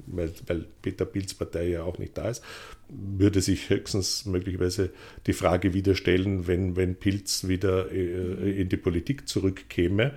[0.08, 2.44] weil, weil Peter Pilz Partei ja auch nicht da ist,
[2.90, 4.92] würde sich höchstens möglicherweise
[5.28, 10.14] die Frage wieder stellen, wenn, wenn Pilz wieder äh, in die Politik zurückkäme,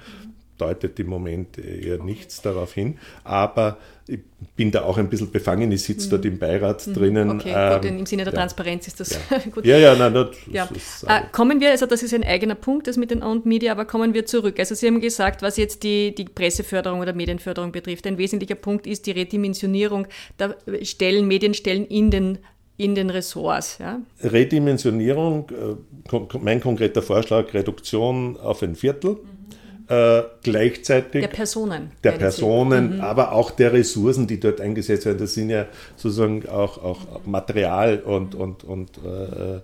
[0.58, 2.98] deutet im Moment eher nichts darauf hin.
[3.24, 4.20] Aber ich
[4.56, 5.72] bin da auch ein bisschen befangen.
[5.72, 6.10] Ich sitze mhm.
[6.10, 6.94] dort im Beirat mhm.
[6.94, 7.30] drinnen.
[7.30, 8.40] Okay, ähm, gut, im Sinne der ja.
[8.40, 9.38] Transparenz ist das ja.
[9.50, 9.64] gut.
[9.64, 10.68] Ja, ja, nein, das ja.
[10.74, 13.72] Ist, äh, kommen wir, also das ist ein eigener Punkt, das mit den Owned Media,
[13.72, 14.58] aber kommen wir zurück.
[14.58, 18.86] Also Sie haben gesagt, was jetzt die, die Presseförderung oder Medienförderung betrifft, ein wesentlicher Punkt
[18.86, 20.06] ist die Redimensionierung
[20.38, 22.38] der Stellen, Medienstellen in den
[22.76, 23.78] in den Ressorts.
[23.78, 24.00] Ja?
[24.20, 29.12] Redimensionierung, äh, mein konkreter Vorschlag, Reduktion auf ein Viertel.
[29.12, 29.33] Mhm
[29.88, 33.00] äh, gleichzeitig der Personen, der Personen, mhm.
[33.00, 35.18] aber auch der Ressourcen, die dort eingesetzt werden.
[35.18, 35.66] Das sind ja
[35.96, 39.60] sozusagen auch, auch Material und, und, und äh,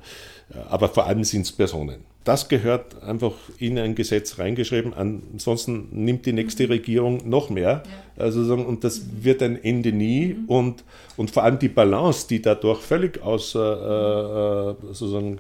[0.69, 2.05] aber vor allem sind es Personen.
[2.25, 4.93] Das gehört einfach in ein Gesetz reingeschrieben.
[4.93, 6.71] Ansonsten nimmt die nächste mhm.
[6.71, 7.83] Regierung noch mehr.
[8.17, 8.25] Ja.
[8.25, 10.35] Also und das wird ein Ende nie.
[10.35, 10.45] Mhm.
[10.47, 10.85] Und,
[11.17, 15.39] und vor allem die Balance, die dadurch völlig außer äh, sozusagen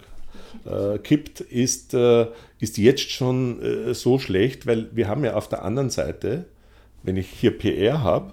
[0.64, 2.26] äh, kippt, ist, äh,
[2.60, 6.44] ist jetzt schon äh, so schlecht, weil wir haben ja auf der anderen Seite,
[7.02, 8.32] wenn ich hier PR habe,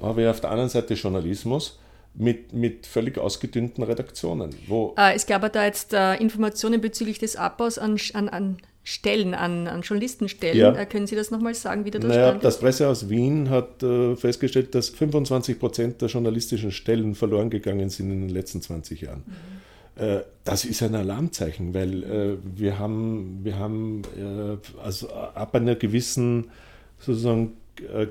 [0.00, 1.78] habe ich auf der anderen Seite Journalismus
[2.14, 4.54] mit, mit völlig ausgedünnten Redaktionen.
[4.66, 9.34] Wo äh, es gab da jetzt äh, Informationen bezüglich des Abbaus an, an, an Stellen,
[9.34, 10.58] an, an Journalistenstellen.
[10.58, 10.74] Ja.
[10.74, 14.74] Äh, können Sie das nochmal sagen, wie der naja, Das Pressehaus Wien hat äh, festgestellt,
[14.74, 19.22] dass 25 Prozent der journalistischen Stellen verloren gegangen sind in den letzten 20 Jahren.
[19.26, 19.59] Mhm.
[19.96, 25.74] Äh, das ist ein Alarmzeichen, weil äh, wir haben, wir haben äh, also ab einer
[25.74, 26.50] gewissen
[26.98, 27.54] sozusagen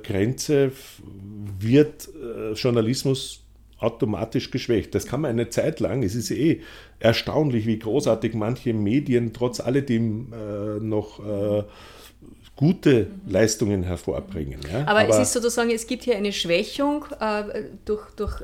[0.02, 0.72] Grenze
[1.60, 2.10] wird
[2.56, 3.42] Journalismus
[3.78, 4.96] automatisch geschwächt.
[4.96, 6.02] Das kann man eine Zeit lang.
[6.02, 6.62] Es ist eh
[6.98, 10.34] erstaunlich, wie großartig manche Medien trotz alledem
[10.82, 11.22] noch
[12.56, 14.62] gute Leistungen hervorbringen.
[14.74, 14.88] Ja?
[14.88, 17.06] Aber, Aber, es ist sozusagen, es gibt hier eine Schwächung
[17.86, 18.42] durch, durch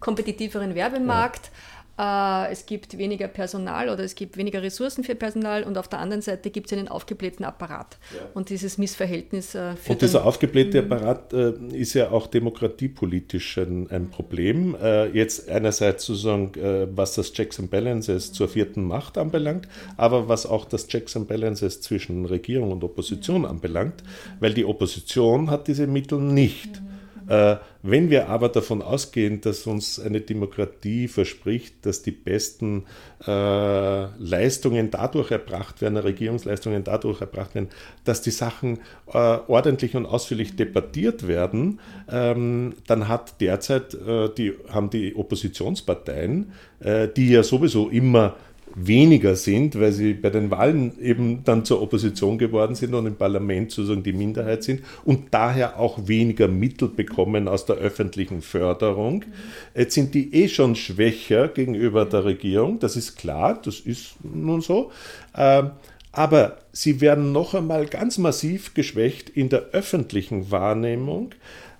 [0.00, 1.46] kompetitiveren Werbemarkt.
[1.46, 1.52] Ja
[1.98, 6.20] es gibt weniger Personal oder es gibt weniger Ressourcen für Personal und auf der anderen
[6.20, 7.96] Seite gibt es einen aufgeblähten Apparat.
[8.14, 8.20] Ja.
[8.34, 10.92] Und dieses Missverhältnis äh, führt Und dieser aufgeblähte mhm.
[10.92, 14.76] Apparat äh, ist ja auch demokratiepolitisch ein, ein Problem.
[14.80, 20.28] Äh, jetzt einerseits sozusagen, äh, was das Checks and Balances zur vierten Macht anbelangt, aber
[20.28, 24.02] was auch das Checks and Balances zwischen Regierung und Opposition anbelangt,
[24.40, 26.80] weil die Opposition hat diese Mittel nicht.
[26.80, 26.95] Mhm.
[27.28, 32.84] Äh, wenn wir aber davon ausgehen, dass uns eine Demokratie verspricht, dass die besten
[33.26, 37.68] äh, Leistungen dadurch erbracht werden, Regierungsleistungen dadurch erbracht werden,
[38.04, 38.78] dass die Sachen
[39.12, 46.52] äh, ordentlich und ausführlich debattiert werden, ähm, dann hat derzeit äh, die, haben die Oppositionsparteien,
[46.80, 48.36] äh, die ja sowieso immer
[48.78, 53.16] weniger sind, weil sie bei den Wahlen eben dann zur Opposition geworden sind und im
[53.16, 59.24] Parlament sozusagen die Minderheit sind und daher auch weniger Mittel bekommen aus der öffentlichen Förderung.
[59.74, 64.60] Jetzt sind die eh schon schwächer gegenüber der Regierung, das ist klar, das ist nun
[64.60, 64.92] so.
[65.34, 65.70] Ähm,
[66.12, 71.30] aber sie werden noch einmal ganz massiv geschwächt in der öffentlichen Wahrnehmung,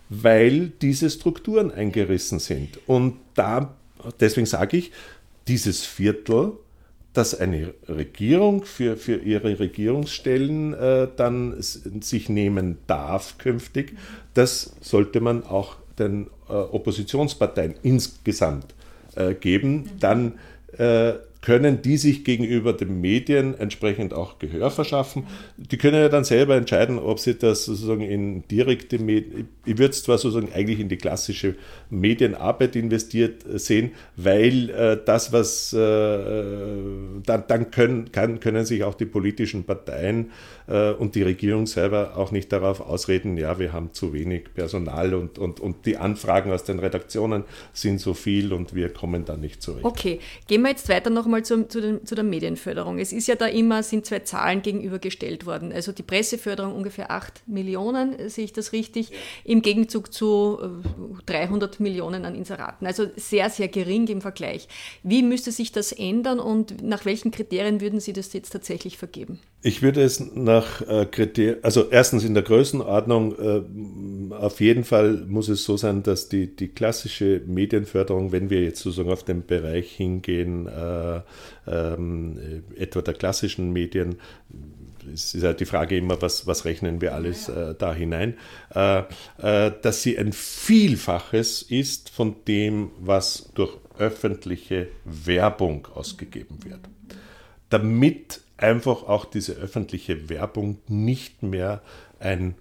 [0.09, 2.79] weil diese Strukturen eingerissen sind.
[2.87, 3.75] Und da,
[4.19, 4.93] deswegen sage ich,
[5.47, 6.53] dieses Viertel
[7.17, 13.97] dass eine Regierung für, für ihre Regierungsstellen äh, dann sich nehmen darf künftig,
[14.35, 18.75] das sollte man auch den äh, Oppositionsparteien insgesamt
[19.15, 19.91] äh, geben.
[19.99, 20.35] Dann
[20.77, 21.15] äh,
[21.47, 25.29] können die sich gegenüber den Medien entsprechend auch Gehör verschaffen.
[25.57, 29.93] Die können ja dann selber entscheiden, ob sie das sozusagen in direkte Medien, ich würde
[29.93, 31.55] es zwar sozusagen eigentlich in die klassische
[31.89, 38.95] Medienarbeit investiert sehen, weil äh, das, was äh, dann, dann können, kann, können sich auch
[38.95, 40.33] die politischen Parteien
[40.67, 45.15] äh, und die Regierung selber auch nicht darauf ausreden, ja, wir haben zu wenig Personal
[45.15, 49.37] und, und, und die Anfragen aus den Redaktionen sind so viel und wir kommen da
[49.37, 49.85] nicht zurecht.
[49.85, 50.19] Okay,
[50.49, 52.99] gehen wir jetzt weiter nochmal zu, zu, den, zu der Medienförderung.
[52.99, 55.73] Es ist ja da immer, sind zwei Zahlen gegenübergestellt worden.
[55.73, 59.13] Also die Presseförderung ungefähr 8 Millionen, sehe ich das richtig,
[59.45, 60.59] im Gegenzug zu
[61.27, 62.87] 300 äh, Millionen an Inseraten.
[62.87, 64.69] Also sehr, sehr gering im Vergleich.
[65.03, 69.41] Wie müsste sich das ändern und nach welchen Kriterien würden Sie das jetzt tatsächlich vergeben?
[69.67, 75.25] Ich würde es nach äh, Kriterien, also erstens in der Größenordnung, äh, auf jeden Fall
[75.27, 79.45] muss es so sein, dass die, die klassische Medienförderung, wenn wir jetzt sozusagen auf den
[79.45, 81.21] Bereich hingehen, äh,
[81.67, 84.21] ähm, etwa der klassischen Medien,
[85.13, 88.35] es ist halt die Frage immer, was, was rechnen wir alles äh, da hinein,
[88.73, 89.01] äh,
[89.43, 96.83] äh, dass sie ein Vielfaches ist von dem, was durch öffentliche Werbung ausgegeben wird.
[97.69, 101.83] Damit einfach auch diese öffentliche Werbung nicht mehr
[102.21, 102.55] ein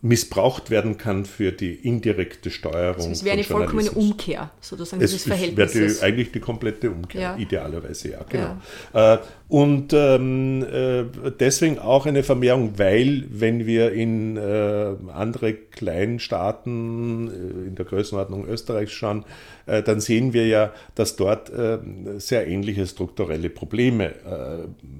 [0.00, 3.00] missbraucht werden kann für die indirekte Steuerung.
[3.00, 5.74] Also es wäre eine vollkommene Umkehr, sozusagen es, dieses Verhältnis.
[5.74, 7.36] Es wäre eigentlich die komplette Umkehr, ja.
[7.36, 8.56] idealerweise, ja, genau.
[8.94, 9.14] Ja.
[9.14, 9.18] Äh,
[9.48, 11.04] und ähm, äh,
[11.40, 18.46] deswegen auch eine Vermehrung, weil wenn wir in äh, andere Kleinstaaten äh, in der Größenordnung
[18.46, 19.24] Österreichs schauen,
[19.66, 21.78] äh, dann sehen wir ja, dass dort äh,
[22.18, 24.14] sehr ähnliche strukturelle Probleme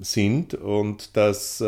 [0.01, 1.63] sind und dass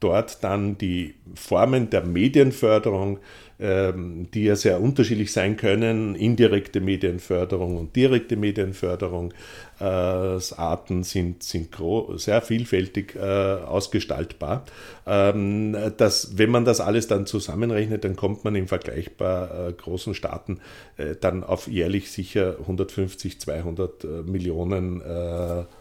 [0.00, 3.18] dort dann die Formen der Medienförderung,
[3.60, 9.32] ähm, die ja sehr unterschiedlich sein können, indirekte Medienförderung und direkte Medienförderung,
[9.80, 11.76] äh, Arten sind, sind
[12.16, 14.64] sehr vielfältig äh, ausgestaltbar.
[15.06, 20.14] Ähm, dass, wenn man das alles dann zusammenrechnet, dann kommt man in vergleichbar äh, großen
[20.14, 20.60] Staaten
[21.20, 25.00] dann auf jährlich sicher 150, 200 Millionen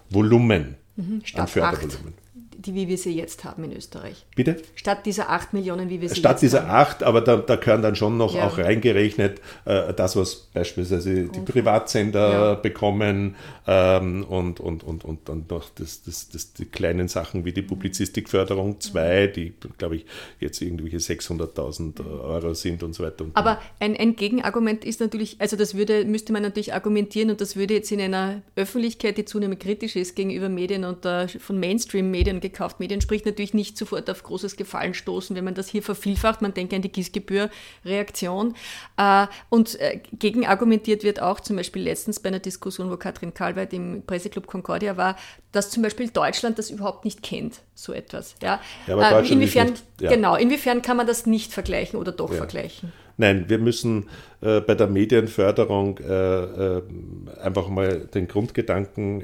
[0.09, 2.26] Volumen mhm, an Fördervolumen
[2.57, 4.25] die, wie wir sie jetzt haben in Österreich.
[4.35, 4.57] Bitte?
[4.75, 6.91] Statt dieser 8 Millionen, wie wir sie Statt jetzt dieser haben.
[6.91, 8.47] 8, aber da, da gehören dann schon noch ja.
[8.47, 12.53] auch reingerechnet, äh, das, was beispielsweise die Privatsender ja.
[12.55, 13.35] bekommen
[13.67, 17.61] ähm, und, und, und, und dann noch das, das, das, die kleinen Sachen wie die
[17.61, 20.05] Publizistikförderung 2, die, glaube ich,
[20.39, 23.23] jetzt irgendwelche 600.000 Euro sind und so weiter.
[23.23, 27.39] Und aber ein, ein Gegenargument ist natürlich, also das würde, müsste man natürlich argumentieren und
[27.39, 31.59] das würde jetzt in einer Öffentlichkeit, die zunehmend kritisch ist gegenüber Medien und uh, von
[31.59, 32.79] Mainstream-Medien gekauft.
[32.79, 36.41] Medien spricht natürlich nicht sofort auf großes Gefallen stoßen, wenn man das hier vervielfacht.
[36.41, 38.55] Man denke an die Gießgebühr-Reaktion.
[38.97, 43.73] Äh, und äh, gegenargumentiert wird auch zum Beispiel letztens bei einer Diskussion, wo Katrin Kalweit
[43.73, 45.17] im Presseclub Concordia war,
[45.51, 48.35] dass zum Beispiel Deutschland das überhaupt nicht kennt, so etwas.
[48.41, 50.09] Ja, ja aber äh, Deutschland inwiefern, nicht, ja.
[50.09, 52.37] Genau, inwiefern kann man das nicht vergleichen oder doch ja.
[52.37, 52.91] vergleichen?
[53.17, 54.09] Nein, wir müssen
[54.41, 56.81] äh, bei der Medienförderung äh, äh,
[57.41, 59.17] einfach mal den Grundgedanken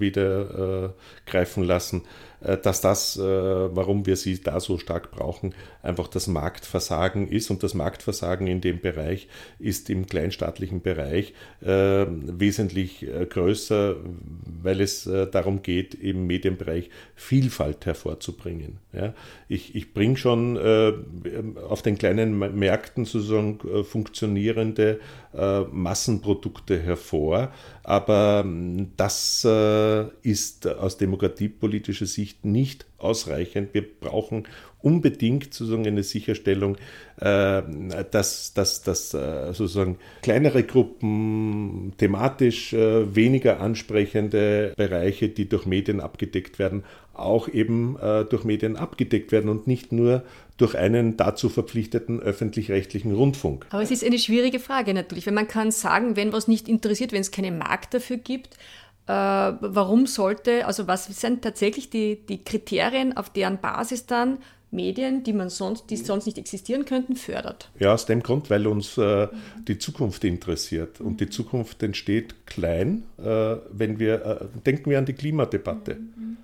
[0.00, 0.94] wieder
[1.26, 2.02] greifen lassen.
[2.42, 7.50] Äh, dass das, äh, warum wir sie da so stark brauchen, einfach das Marktversagen ist.
[7.50, 9.28] Und das Marktversagen in dem Bereich
[9.58, 13.96] ist im kleinstaatlichen Bereich äh, wesentlich größer,
[14.62, 18.78] weil es darum geht, im Medienbereich Vielfalt hervorzubringen.
[19.48, 20.58] Ich, ich bringe schon
[21.68, 25.00] auf den kleinen Märkten sozusagen funktionierende
[25.70, 29.46] Massenprodukte hervor, aber ähm, das
[30.22, 33.74] ist aus demokratiepolitischer Sicht Sicht nicht ausreichend.
[33.74, 34.44] Wir brauchen
[34.82, 36.76] unbedingt sozusagen eine Sicherstellung,
[37.20, 37.62] äh,
[38.10, 46.00] dass, dass, dass äh, sozusagen kleinere Gruppen, thematisch äh, weniger ansprechende Bereiche, die durch Medien
[46.00, 47.98] abgedeckt werden, auch eben
[48.30, 50.22] durch Medien abgedeckt werden und nicht nur
[50.56, 53.66] durch einen dazu verpflichteten öffentlich-rechtlichen Rundfunk.
[53.68, 57.12] Aber es ist eine schwierige Frage natürlich, weil man kann sagen, wenn was nicht interessiert,
[57.12, 58.56] wenn es keinen Markt dafür gibt,
[59.10, 64.38] warum sollte, also was sind tatsächlich die, die Kriterien, auf deren Basis dann
[64.70, 67.70] Medien, die man sonst, die sonst nicht existieren könnten, fördert.
[67.78, 69.28] Ja, aus dem Grund, weil uns äh,
[69.66, 71.00] die Zukunft interessiert.
[71.00, 75.96] Und die Zukunft entsteht klein, äh, wenn wir, äh, denken wir an die Klimadebatte.
[75.96, 76.36] Mhm.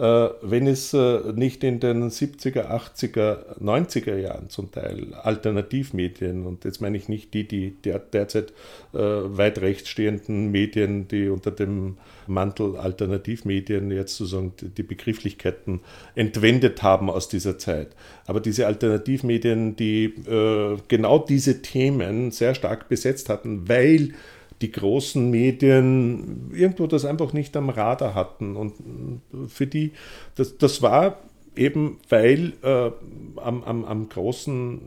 [0.00, 6.64] Äh, wenn es äh, nicht in den 70er, 80er, 90er Jahren zum Teil Alternativmedien, und
[6.64, 8.54] jetzt meine ich nicht die, die derzeit
[8.94, 15.80] äh, weit rechts stehenden Medien, die unter dem Mantel Alternativmedien jetzt sozusagen die Begrifflichkeiten
[16.14, 17.88] entwendet haben aus dieser Zeit.
[18.26, 20.14] Aber diese Alternativmedien, die
[20.86, 24.12] genau diese Themen sehr stark besetzt hatten, weil
[24.60, 28.56] die großen Medien irgendwo das einfach nicht am Radar hatten.
[28.56, 28.74] Und
[29.48, 29.92] für die,
[30.34, 31.18] das, das war
[31.56, 32.90] eben weil äh,
[33.40, 34.80] am, am, am, großen,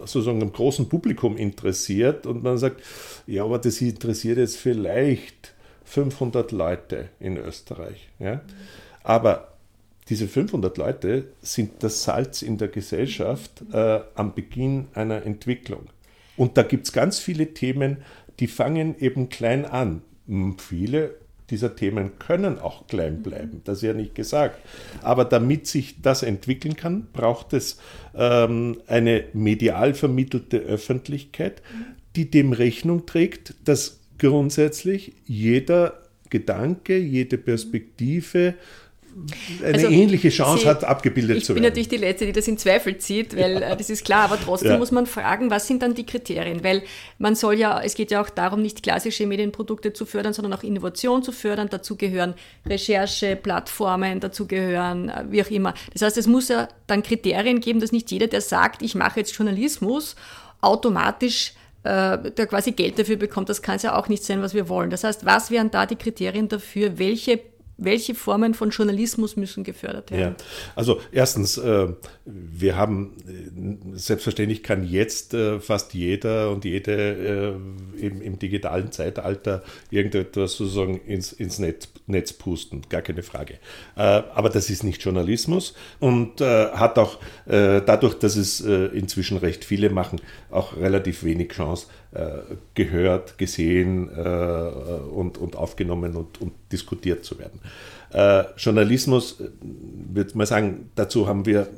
[0.00, 2.82] sozusagen am großen Publikum interessiert und man sagt,
[3.26, 5.54] ja, aber das interessiert jetzt vielleicht
[5.84, 8.08] 500 Leute in Österreich.
[8.18, 8.42] Ja?
[9.02, 9.54] Aber
[10.08, 15.88] diese 500 Leute sind das Salz in der Gesellschaft äh, am Beginn einer Entwicklung.
[16.36, 17.98] Und da gibt es ganz viele Themen,
[18.40, 20.02] die fangen eben klein an.
[20.58, 21.14] Viele
[21.50, 24.60] dieser Themen können auch klein bleiben, das ist ja nicht gesagt.
[25.02, 27.78] Aber damit sich das entwickeln kann, braucht es
[28.14, 31.60] ähm, eine medial vermittelte Öffentlichkeit,
[32.16, 38.54] die dem Rechnung trägt, dass grundsätzlich jeder Gedanke, jede Perspektive
[39.62, 41.58] eine also, ähnliche Chance Sie, hat, abgebildet zu werden.
[41.58, 43.70] Ich bin natürlich die Letzte, die das in Zweifel zieht, weil ja.
[43.72, 44.78] Äh, das ist klar, aber trotzdem ja.
[44.78, 46.62] muss man fragen, was sind dann die Kriterien?
[46.64, 46.82] Weil
[47.18, 50.62] man soll ja, es geht ja auch darum, nicht klassische Medienprodukte zu fördern, sondern auch
[50.62, 51.68] Innovation zu fördern.
[51.70, 52.34] Dazu gehören
[52.66, 55.74] Recherche, Plattformen, dazu gehören, äh, wie auch immer.
[55.92, 59.20] Das heißt, es muss ja dann Kriterien geben, dass nicht jeder, der sagt, ich mache
[59.20, 60.16] jetzt Journalismus,
[60.60, 63.48] automatisch äh, der quasi Geld dafür bekommt.
[63.48, 64.90] Das kann es ja auch nicht sein, was wir wollen.
[64.90, 67.40] Das heißt, was wären da die Kriterien dafür, welche
[67.80, 70.36] welche Formen von Journalismus müssen gefördert werden?
[70.38, 70.44] Ja,
[70.76, 71.88] also erstens, äh,
[72.24, 77.56] wir haben, äh, selbstverständlich kann jetzt äh, fast jeder und jede
[77.98, 83.58] im, im digitalen Zeitalter irgendetwas sozusagen ins, ins Netz, Netz pusten, gar keine Frage.
[83.94, 90.20] Aber das ist nicht Journalismus und hat auch dadurch, dass es inzwischen recht viele machen,
[90.50, 91.86] auch relativ wenig Chance,
[92.74, 97.60] gehört, gesehen und, und aufgenommen und, und diskutiert zu werden.
[98.12, 99.50] Äh, Journalismus, äh,
[100.12, 101.68] würde man sagen, dazu haben wir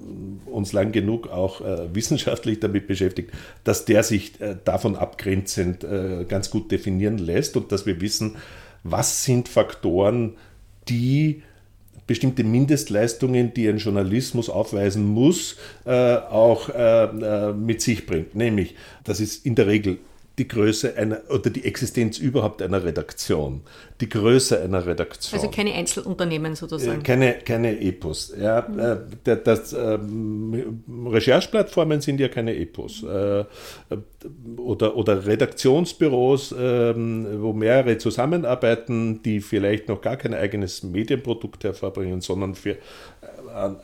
[0.46, 3.32] uns lang genug auch äh, wissenschaftlich damit beschäftigt,
[3.64, 8.36] dass der sich äh, davon abgrenzend äh, ganz gut definieren lässt und dass wir wissen,
[8.82, 10.36] was sind Faktoren,
[10.88, 11.42] die
[12.06, 16.68] bestimmte Mindestleistungen, die ein Journalismus aufweisen muss, äh, auch
[17.54, 18.34] mit sich bringt.
[18.34, 18.74] Nämlich,
[19.04, 19.98] das ist in der Regel
[20.38, 23.60] die Größe einer oder die Existenz überhaupt einer Redaktion,
[24.00, 25.38] die Größe einer Redaktion.
[25.38, 27.00] Also keine Einzelunternehmen sozusagen.
[27.00, 28.32] Äh, keine, keine Epos.
[28.38, 28.78] Ja, mhm.
[29.26, 33.02] äh, das, ähm, Rechercheplattformen sind ja keine Epos.
[33.02, 33.44] Äh,
[34.56, 42.22] oder, oder Redaktionsbüros, äh, wo mehrere zusammenarbeiten, die vielleicht noch gar kein eigenes Medienprodukt hervorbringen,
[42.22, 42.78] sondern für äh,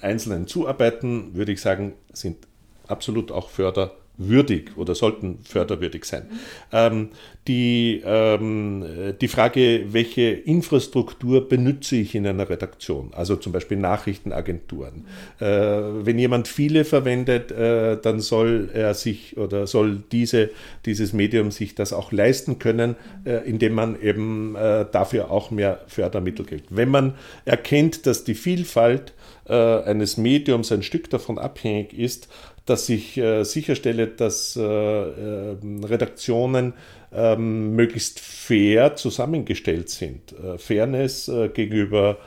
[0.00, 2.38] Einzelnen zuarbeiten, würde ich sagen, sind
[2.86, 6.26] absolut auch Förder würdig oder sollten förderwürdig sein.
[6.72, 7.10] Ähm,
[7.46, 8.84] die, ähm,
[9.20, 15.06] die Frage, welche Infrastruktur benütze ich in einer Redaktion, also zum Beispiel Nachrichtenagenturen.
[15.40, 20.50] Äh, wenn jemand viele verwendet, äh, dann soll er sich oder soll diese,
[20.84, 25.80] dieses Medium sich das auch leisten können, äh, indem man eben äh, dafür auch mehr
[25.86, 26.66] Fördermittel kriegt.
[26.68, 27.14] Wenn man
[27.44, 29.14] erkennt, dass die Vielfalt
[29.48, 32.28] äh, eines Mediums ein Stück davon abhängig ist,
[32.68, 36.74] dass ich äh, sicherstelle, dass äh, äh, Redaktionen
[37.12, 40.32] ähm, möglichst fair zusammengestellt sind.
[40.32, 42.18] Äh, Fairness äh, gegenüber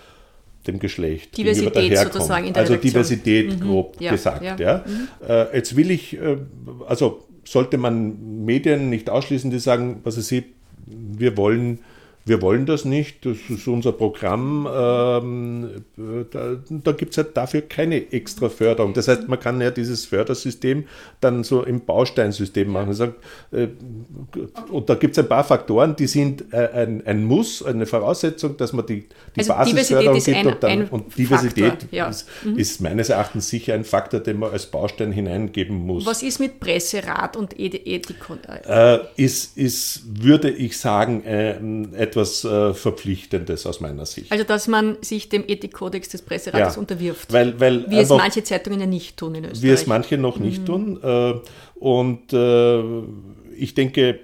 [0.68, 2.92] dem Geschlecht, Diversität gegenüber der sozusagen in der Also Redaktion.
[2.92, 3.60] Diversität, mhm.
[3.60, 4.44] grob ja, gesagt.
[4.44, 4.56] Ja.
[4.58, 4.86] ja.
[4.86, 5.08] Mhm.
[5.28, 6.18] Äh, jetzt will ich,
[6.88, 10.44] also sollte man Medien nicht ausschließen, die sagen, was Sie,
[10.86, 11.80] wir wollen
[12.24, 15.70] wir wollen das nicht, das ist unser Programm, ähm,
[16.32, 18.94] da, da gibt es halt dafür keine extra Förderung.
[18.94, 20.86] Das heißt, man kann ja dieses Fördersystem
[21.20, 22.94] dann so im Bausteinsystem machen.
[22.94, 23.16] Sagt,
[23.52, 23.70] äh,
[24.70, 28.56] und da gibt es ein paar Faktoren, die sind äh, ein, ein, Muss, eine Voraussetzung,
[28.56, 29.02] dass man die,
[29.36, 30.36] die also Basisförderung gibt.
[30.36, 32.08] Ein, und, dann, und Diversität ja.
[32.08, 32.58] ist, mhm.
[32.58, 36.06] ist, meines Erachtens sicher ein Faktor, den man als Baustein hineingeben muss.
[36.06, 38.18] Was ist mit Presserat und Ethik?
[38.68, 41.56] Äh, ist, ist, würde ich sagen, äh,
[42.12, 44.32] etwas äh, Verpflichtendes aus meiner Sicht.
[44.32, 47.32] Also, dass man sich dem Ethikkodex des Presserates ja, unterwirft.
[47.32, 49.64] Weil, weil wie es manche Zeitungen ja nicht tun in Österreich.
[49.64, 50.66] Wie es manche noch nicht mhm.
[50.66, 51.00] tun.
[51.04, 51.34] Äh,
[51.76, 52.84] und äh,
[53.58, 54.20] ich denke,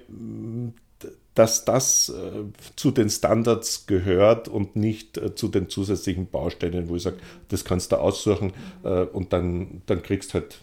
[1.34, 6.96] dass das äh, zu den Standards gehört und nicht äh, zu den zusätzlichen Bausteinen, wo
[6.96, 7.18] ich sage,
[7.48, 10.58] das kannst du aussuchen äh, und dann, dann kriegst halt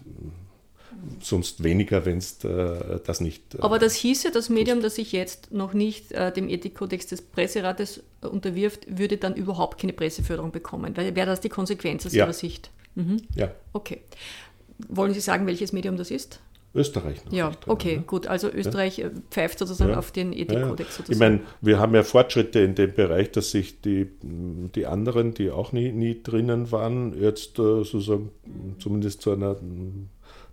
[1.21, 3.55] sonst weniger, wenn es äh, das nicht.
[3.55, 7.21] Äh, Aber das hieße, das Medium, das sich jetzt noch nicht äh, dem Ethikkodex des
[7.21, 10.95] Presserates äh, unterwirft, würde dann überhaupt keine Presseförderung bekommen.
[10.95, 12.25] Wäre das die Konsequenz aus ja.
[12.25, 12.71] Ihrer Sicht?
[12.95, 13.21] Mhm.
[13.35, 13.51] Ja.
[13.73, 14.01] Okay.
[14.87, 16.39] Wollen Sie sagen, welches Medium das ist?
[16.75, 17.21] Österreich.
[17.31, 18.03] ja, okay, ne?
[18.05, 18.27] gut.
[18.27, 19.07] Also Österreich ja.
[19.07, 19.97] Äh, pfeift sozusagen ja.
[19.97, 20.97] auf den Ethikkodex.
[20.97, 25.33] Ja, ich meine, wir haben ja Fortschritte in dem Bereich, dass sich die, die anderen,
[25.33, 28.31] die auch nie, nie drinnen waren, jetzt äh, sozusagen
[28.77, 29.55] zumindest zu einer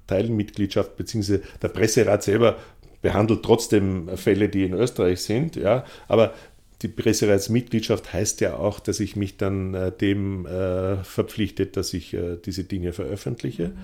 [0.06, 2.56] Teilmitgliedschaft, beziehungsweise der Presserat selber
[3.00, 6.32] behandelt trotzdem Fälle, die in Österreich sind, ja, aber
[6.82, 12.12] die Presseratsmitgliedschaft heißt ja auch, dass ich mich dann äh, dem äh, verpflichtet, dass ich
[12.14, 13.68] äh, diese Dinge veröffentliche.
[13.68, 13.74] Mhm.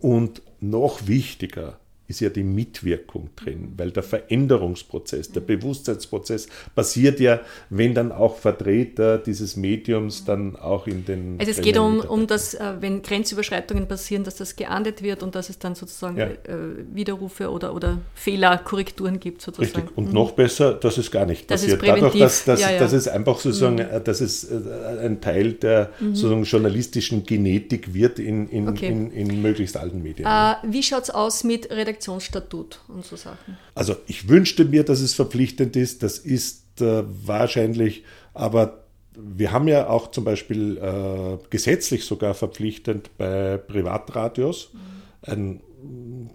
[0.00, 7.40] Und noch wichtiger, ist ja die Mitwirkung drin, weil der Veränderungsprozess, der Bewusstseinsprozess passiert ja,
[7.70, 11.36] wenn dann auch Vertreter dieses Mediums dann auch in den.
[11.38, 15.34] Also es geht um, um das, äh, wenn Grenzüberschreitungen passieren, dass das geahndet wird und
[15.34, 16.26] dass es dann sozusagen ja.
[16.26, 19.74] Äh, Widerrufe oder, oder Fehlerkorrekturen gibt sozusagen.
[19.74, 19.96] Richtig.
[19.96, 20.12] Und mhm.
[20.12, 21.82] noch besser, dass es gar nicht das passiert.
[21.86, 22.78] Dadurch, dass, dass, ja, ja.
[22.78, 24.04] dass es einfach sozusagen, mhm.
[24.04, 24.56] dass es äh,
[25.00, 26.14] ein Teil der mhm.
[26.14, 28.88] sozusagen journalistischen Genetik wird in, in, okay.
[28.88, 30.28] in, in, möglichst allen Medien.
[30.64, 31.93] Wie schaut es aus mit Redaktion?
[31.94, 33.56] Redaktionsstatut und so Sachen?
[33.74, 36.02] Also ich wünschte mir, dass es verpflichtend ist.
[36.02, 38.84] Das ist äh, wahrscheinlich, aber
[39.16, 44.80] wir haben ja auch zum Beispiel äh, gesetzlich sogar verpflichtend bei Privatradios mhm.
[45.22, 45.60] ein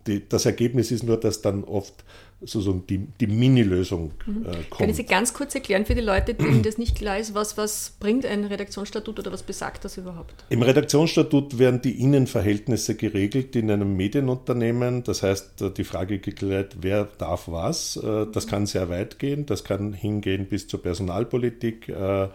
[0.07, 2.03] die, das Ergebnis ist nur, dass dann oft
[2.41, 4.45] sozusagen die, die Mini-Lösung mhm.
[4.45, 4.69] äh, kommt.
[4.77, 7.93] Können Sie ganz kurz erklären für die Leute, denen das nicht klar ist, was, was
[7.99, 10.45] bringt ein Redaktionsstatut oder was besagt das überhaupt?
[10.49, 15.03] Im Redaktionsstatut werden die Innenverhältnisse geregelt in einem Medienunternehmen.
[15.03, 17.97] Das heißt, die Frage geklärt, wer darf was.
[17.97, 19.45] Äh, das kann sehr weit gehen.
[19.45, 22.29] Das kann hingehen bis zur Personalpolitik, äh, äh,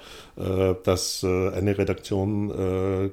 [0.84, 3.12] dass eine Redaktion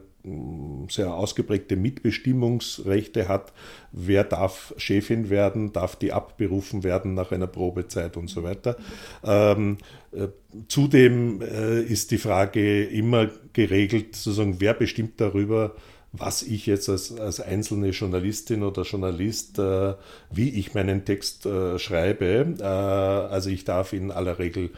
[0.89, 3.53] sehr ausgeprägte Mitbestimmungsrechte hat.
[3.91, 8.78] Wer darf Chefin werden, darf die abberufen werden nach einer Probezeit und so weiter.
[9.24, 9.78] Ähm,
[10.11, 10.28] äh,
[10.67, 15.76] zudem äh, ist die Frage immer geregelt, sozusagen, wer bestimmt darüber,
[16.13, 19.95] was ich jetzt als, als einzelne Journalistin oder Journalist, äh,
[20.30, 22.55] wie ich meinen Text äh, schreibe.
[22.59, 24.72] Äh, also ich darf in aller Regel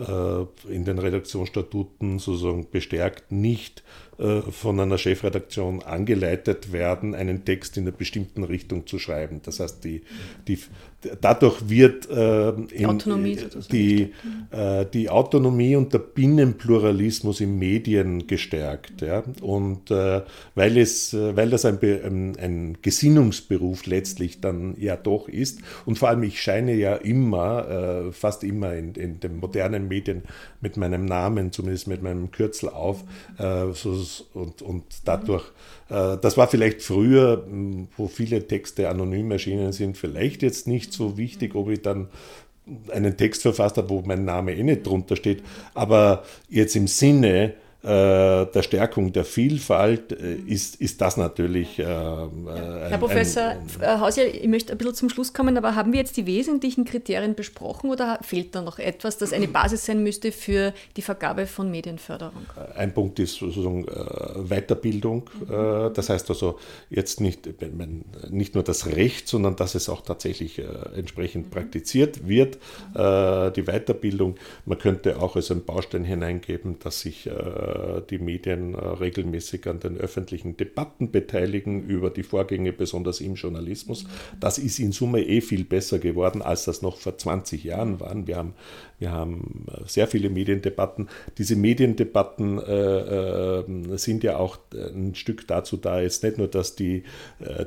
[0.00, 3.82] äh, in den Redaktionsstatuten sozusagen bestärkt nicht
[4.20, 9.40] äh, von einer Chefredaktion angeleitet werden, einen Text in einer bestimmten Richtung zu schreiben.
[9.42, 10.02] Das heißt, die,
[10.46, 10.58] die,
[11.20, 13.38] dadurch wird äh, die, Autonomie
[13.70, 14.12] die,
[14.50, 19.00] äh, die, Autonomie und der Binnenpluralismus in Medien gestärkt.
[19.00, 19.22] Ja?
[19.40, 20.22] Und äh,
[20.54, 25.98] weil, es, äh, weil das ein, ein, ein, Gesinnungsberuf letztlich dann ja doch ist und
[25.98, 30.22] vor allem ich scheine ja immer, fast immer in, in den modernen Medien
[30.60, 33.04] mit meinem Namen, zumindest mit meinem Kürzel auf,
[33.74, 33.96] so
[34.34, 35.50] und, und dadurch, äh,
[35.90, 37.44] das war vielleicht früher,
[37.96, 42.08] wo viele Texte anonym erschienen sind, vielleicht jetzt nicht so wichtig, ob ich dann
[42.92, 45.42] einen Text verfasst habe, wo mein Name eh nicht drunter steht,
[45.74, 47.52] aber jetzt im Sinne, äh,
[47.82, 51.78] der Stärkung der Vielfalt äh, ist, ist das natürlich.
[51.78, 56.00] Äh, Herr Professor ein, Hausier, ich möchte ein bisschen zum Schluss kommen, aber haben wir
[56.00, 60.30] jetzt die wesentlichen Kriterien besprochen oder fehlt da noch etwas, das eine Basis sein müsste
[60.30, 62.44] für die Vergabe von Medienförderung?
[62.76, 65.30] Ein Punkt ist sozusagen Weiterbildung.
[65.40, 65.94] Mhm.
[65.94, 66.58] Das heißt also
[66.90, 67.48] jetzt nicht,
[68.30, 70.60] nicht nur das Recht, sondern dass es auch tatsächlich
[70.94, 71.50] entsprechend mhm.
[71.50, 72.58] praktiziert wird.
[72.94, 77.28] Die Weiterbildung, man könnte auch als einen Baustein hineingeben, dass sich
[77.70, 83.34] äh, die Medien äh, regelmäßig an den öffentlichen Debatten beteiligen über die Vorgänge, besonders im
[83.34, 84.04] Journalismus.
[84.38, 88.26] Das ist in Summe eh viel besser geworden, als das noch vor 20 Jahren waren.
[88.26, 88.54] Wir haben,
[88.98, 91.08] wir haben äh, sehr viele Mediendebatten.
[91.38, 97.04] Diese Mediendebatten äh, sind ja auch ein Stück dazu da, jetzt nicht nur, dass die,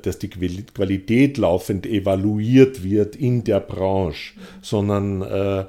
[0.01, 5.67] dass die Qualität laufend evaluiert wird in der Branche, sondern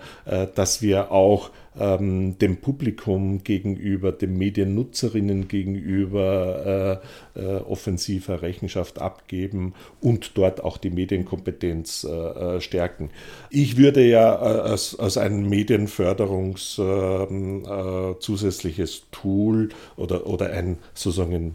[0.55, 7.01] dass wir auch ähm, dem Publikum gegenüber, den Mediennutzerinnen gegenüber
[7.37, 13.11] äh, äh, offensiver Rechenschaft abgeben und dort auch die Medienkompetenz äh, äh stärken.
[13.51, 20.79] Ich würde ja äh, als, als ein Medienförderungs ähm, äh, zusätzliches Tool oder, oder ein
[20.95, 21.55] sozusagen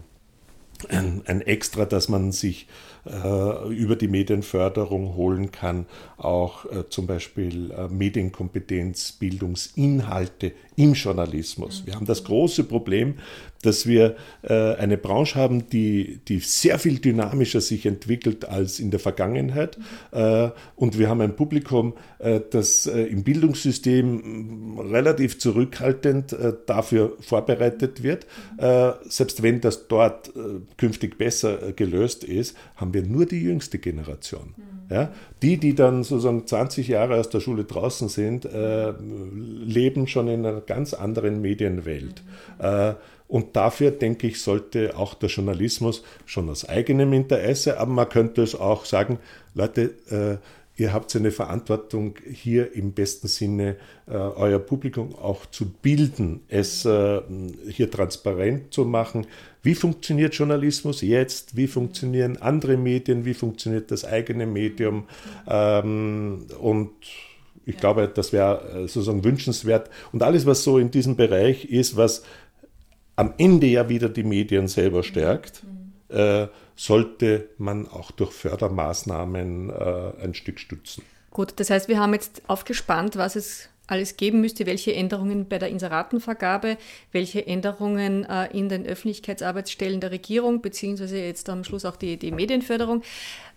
[0.88, 2.66] ein, ein Extra, dass man sich
[3.04, 5.86] über die Medienförderung holen kann,
[6.16, 11.82] auch äh, zum Beispiel äh, Medienkompetenz, Bildungsinhalte im Journalismus.
[11.84, 13.14] Wir haben das große Problem,
[13.62, 18.90] dass wir äh, eine Branche haben, die, die sehr viel dynamischer sich entwickelt als in
[18.90, 19.78] der Vergangenheit.
[20.12, 26.34] Äh, und wir haben ein Publikum, äh, das im Bildungssystem relativ zurückhaltend
[26.66, 28.26] dafür vorbereitet wird.
[29.08, 30.32] Selbst wenn das dort
[30.76, 34.54] künftig besser gelöst ist, haben wir nur die jüngste Generation.
[34.90, 35.10] Ja?
[35.42, 38.46] Die, die dann sozusagen 20 Jahre aus der Schule draußen sind,
[39.64, 42.22] leben schon in einer ganz anderen Medienwelt.
[42.60, 42.96] Mhm.
[43.30, 48.42] Und dafür, denke ich, sollte auch der Journalismus schon aus eigenem Interesse, aber man könnte
[48.42, 49.20] es auch sagen,
[49.54, 50.38] Leute, äh,
[50.80, 53.76] ihr habt eine Verantwortung, hier im besten Sinne
[54.08, 57.20] äh, euer Publikum auch zu bilden, es äh,
[57.68, 59.26] hier transparent zu machen.
[59.62, 61.54] Wie funktioniert Journalismus jetzt?
[61.54, 63.26] Wie funktionieren andere Medien?
[63.26, 65.04] Wie funktioniert das eigene Medium?
[65.46, 66.92] Ähm, und
[67.66, 69.90] ich glaube, das wäre äh, sozusagen wünschenswert.
[70.12, 72.22] Und alles, was so in diesem Bereich ist, was
[73.16, 76.16] am Ende ja wieder die Medien selber stärkt, mhm.
[76.16, 76.48] äh,
[76.80, 81.04] sollte man auch durch Fördermaßnahmen äh, ein Stück stützen.
[81.30, 85.58] Gut, das heißt, wir haben jetzt aufgespannt, was es alles geben müsste, welche Änderungen bei
[85.58, 86.78] der Inseratenvergabe,
[87.12, 92.32] welche Änderungen äh, in den Öffentlichkeitsarbeitsstellen der Regierung, beziehungsweise jetzt am Schluss auch die, die
[92.32, 93.02] Medienförderung.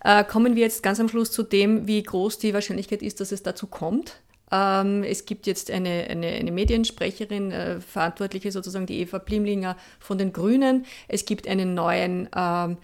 [0.04, 3.32] Äh, kommen wir jetzt ganz am Schluss zu dem, wie groß die Wahrscheinlichkeit ist, dass
[3.32, 4.20] es dazu kommt.
[4.52, 10.18] Ähm, es gibt jetzt eine, eine, eine Mediensprecherin, äh, Verantwortliche sozusagen die Eva Blimlinger von
[10.18, 10.84] den Grünen.
[11.08, 12.76] Es gibt einen neuen ähm,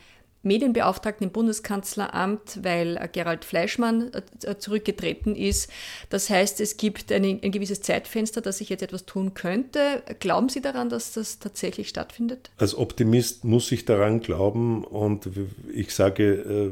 [0.43, 4.11] Medienbeauftragten im Bundeskanzleramt, weil äh, Gerald Fleischmann
[4.43, 5.70] äh, zurückgetreten ist.
[6.09, 10.03] Das heißt, es gibt ein, ein gewisses Zeitfenster, dass sich jetzt etwas tun könnte.
[10.18, 12.51] Glauben Sie daran, dass das tatsächlich stattfindet?
[12.57, 15.28] Als Optimist muss ich daran glauben und
[15.72, 16.70] ich sage, äh,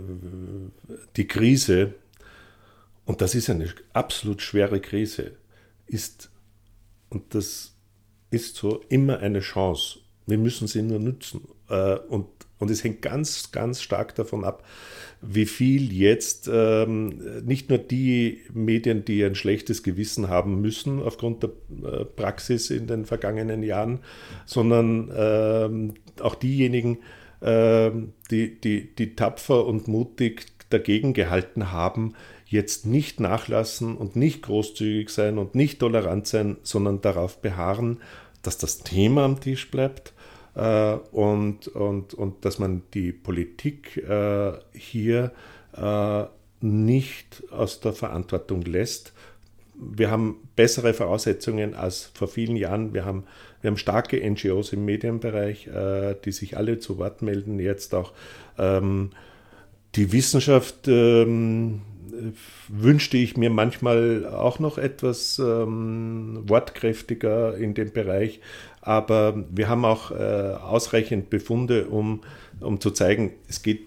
[1.16, 1.94] die Krise,
[3.04, 5.32] und das ist eine absolut schwere Krise,
[5.86, 6.30] ist,
[7.10, 7.74] und das
[8.30, 9.98] ist so, immer eine Chance.
[10.26, 11.40] Wir müssen sie nur nutzen.
[12.08, 12.26] Und
[12.58, 14.64] und es hängt ganz, ganz stark davon ab,
[15.20, 21.42] wie viel jetzt ähm, nicht nur die Medien, die ein schlechtes Gewissen haben müssen aufgrund
[21.42, 21.50] der
[21.82, 24.00] äh, Praxis in den vergangenen Jahren,
[24.46, 26.98] sondern ähm, auch diejenigen,
[27.40, 27.90] äh,
[28.30, 32.14] die, die, die tapfer und mutig dagegen gehalten haben,
[32.46, 37.98] jetzt nicht nachlassen und nicht großzügig sein und nicht tolerant sein, sondern darauf beharren,
[38.42, 40.14] dass das Thema am Tisch bleibt
[40.58, 45.30] äh, und, und, und dass man die Politik äh, hier
[45.76, 46.24] äh,
[46.60, 49.12] nicht aus der Verantwortung lässt.
[49.80, 52.92] Wir haben bessere Voraussetzungen als vor vielen Jahren.
[52.92, 53.24] Wir haben,
[53.60, 55.70] wir haben starke NGOs im Medienbereich,
[56.24, 57.60] die sich alle zu Wort melden.
[57.60, 58.12] Jetzt auch
[58.58, 59.10] ähm,
[59.94, 61.82] die Wissenschaft ähm,
[62.68, 68.40] wünschte ich mir manchmal auch noch etwas ähm, wortkräftiger in dem Bereich.
[68.88, 72.22] Aber wir haben auch äh, ausreichend Befunde, um,
[72.58, 73.80] um zu zeigen, es geht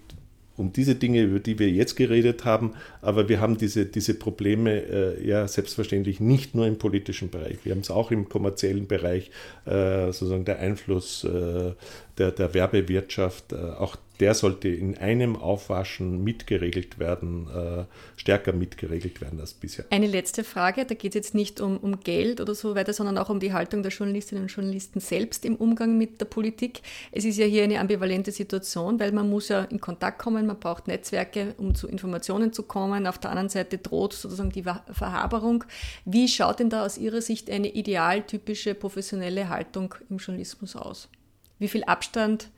[0.56, 4.80] um diese Dinge, über die wir jetzt geredet haben, aber wir haben diese, diese Probleme
[4.80, 9.32] äh, ja selbstverständlich nicht nur im politischen Bereich, wir haben es auch im kommerziellen Bereich,
[9.64, 11.72] äh, sozusagen der Einfluss äh,
[12.18, 19.20] der, der Werbewirtschaft, äh, auch der sollte in einem Aufwaschen mitgeregelt werden, äh, stärker mitgeregelt
[19.20, 19.84] werden als bisher.
[19.90, 23.18] Eine letzte Frage, da geht es jetzt nicht um, um Geld oder so weiter, sondern
[23.18, 26.82] auch um die Haltung der Journalistinnen und Journalisten selbst im Umgang mit der Politik.
[27.10, 30.60] Es ist ja hier eine ambivalente Situation, weil man muss ja in Kontakt kommen, man
[30.60, 33.08] braucht Netzwerke, um zu Informationen zu kommen.
[33.08, 35.64] Auf der anderen Seite droht sozusagen die Verhaberung.
[36.04, 41.08] Wie schaut denn da aus Ihrer Sicht eine idealtypische professionelle Haltung im Journalismus aus?
[41.58, 42.50] Wie viel Abstand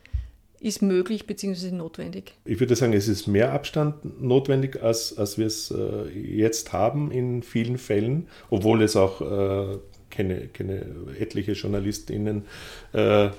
[0.65, 1.71] ist möglich bzw.
[1.71, 2.33] notwendig?
[2.43, 7.11] Ich würde sagen, es ist mehr Abstand notwendig, als, als wir es äh, jetzt haben
[7.11, 9.77] in vielen Fällen, obwohl es auch äh,
[10.09, 10.83] keine, keine
[11.19, 12.45] etliche JournalistInnen,
[12.93, 13.29] äh,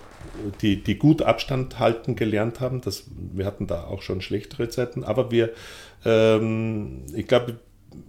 [0.63, 2.81] die, die gut Abstand halten gelernt haben.
[2.81, 5.51] Das, wir hatten da auch schon schlechtere Zeiten, aber wir,
[6.05, 7.59] ähm, ich glaube,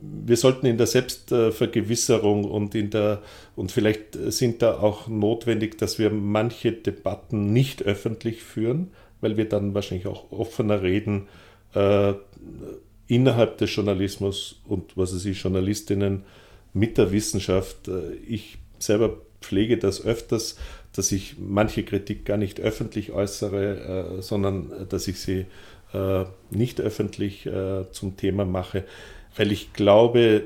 [0.01, 3.21] wir sollten in der Selbstvergewisserung und in der
[3.55, 8.91] und vielleicht sind da auch notwendig, dass wir manche Debatten nicht öffentlich führen,
[9.21, 11.27] weil wir dann wahrscheinlich auch offener reden
[11.73, 12.13] äh,
[13.07, 16.23] innerhalb des Journalismus und was es ist, Journalistinnen
[16.73, 17.87] mit der Wissenschaft.
[17.87, 20.57] Äh, ich selber pflege das öfters,
[20.93, 25.45] dass ich manche Kritik gar nicht öffentlich äußere, äh, sondern dass ich sie
[25.93, 28.83] äh, nicht öffentlich äh, zum Thema mache
[29.37, 30.43] weil ich glaube,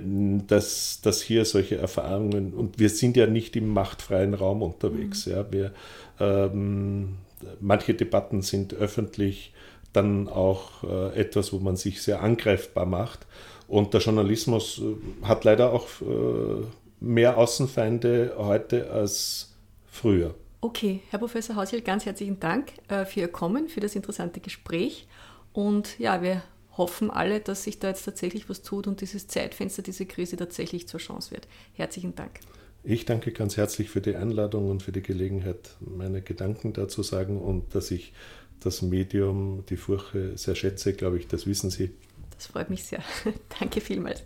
[0.48, 5.32] dass, dass hier solche Erfahrungen, und wir sind ja nicht im machtfreien Raum unterwegs, mhm.
[5.32, 5.72] ja, wir,
[6.20, 7.16] ähm,
[7.60, 9.54] manche Debatten sind öffentlich
[9.94, 13.26] dann auch äh, etwas, wo man sich sehr angreifbar macht.
[13.68, 16.66] Und der Journalismus äh, hat leider auch äh,
[17.00, 19.54] mehr Außenfeinde heute als
[19.90, 20.36] früher.
[20.62, 22.74] Okay, Herr Professor Hausiel, ganz herzlichen Dank
[23.08, 25.08] für Ihr Kommen, für das interessante Gespräch.
[25.54, 26.44] Und ja, wir
[26.78, 30.88] hoffen alle, dass sich da jetzt tatsächlich was tut und dieses Zeitfenster, diese Krise tatsächlich
[30.88, 31.48] zur Chance wird.
[31.74, 32.40] Herzlichen Dank.
[32.84, 37.40] Ich danke ganz herzlich für die Einladung und für die Gelegenheit, meine Gedanken dazu sagen
[37.40, 38.14] und dass ich
[38.60, 41.92] das Medium, die Furche sehr schätze, glaube ich, das wissen Sie.
[42.36, 43.04] Das freut mich sehr.
[43.60, 44.24] danke vielmals.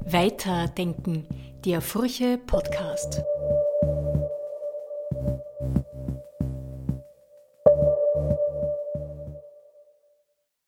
[0.00, 1.26] Weiterdenken,
[1.64, 3.22] der Furche Podcast.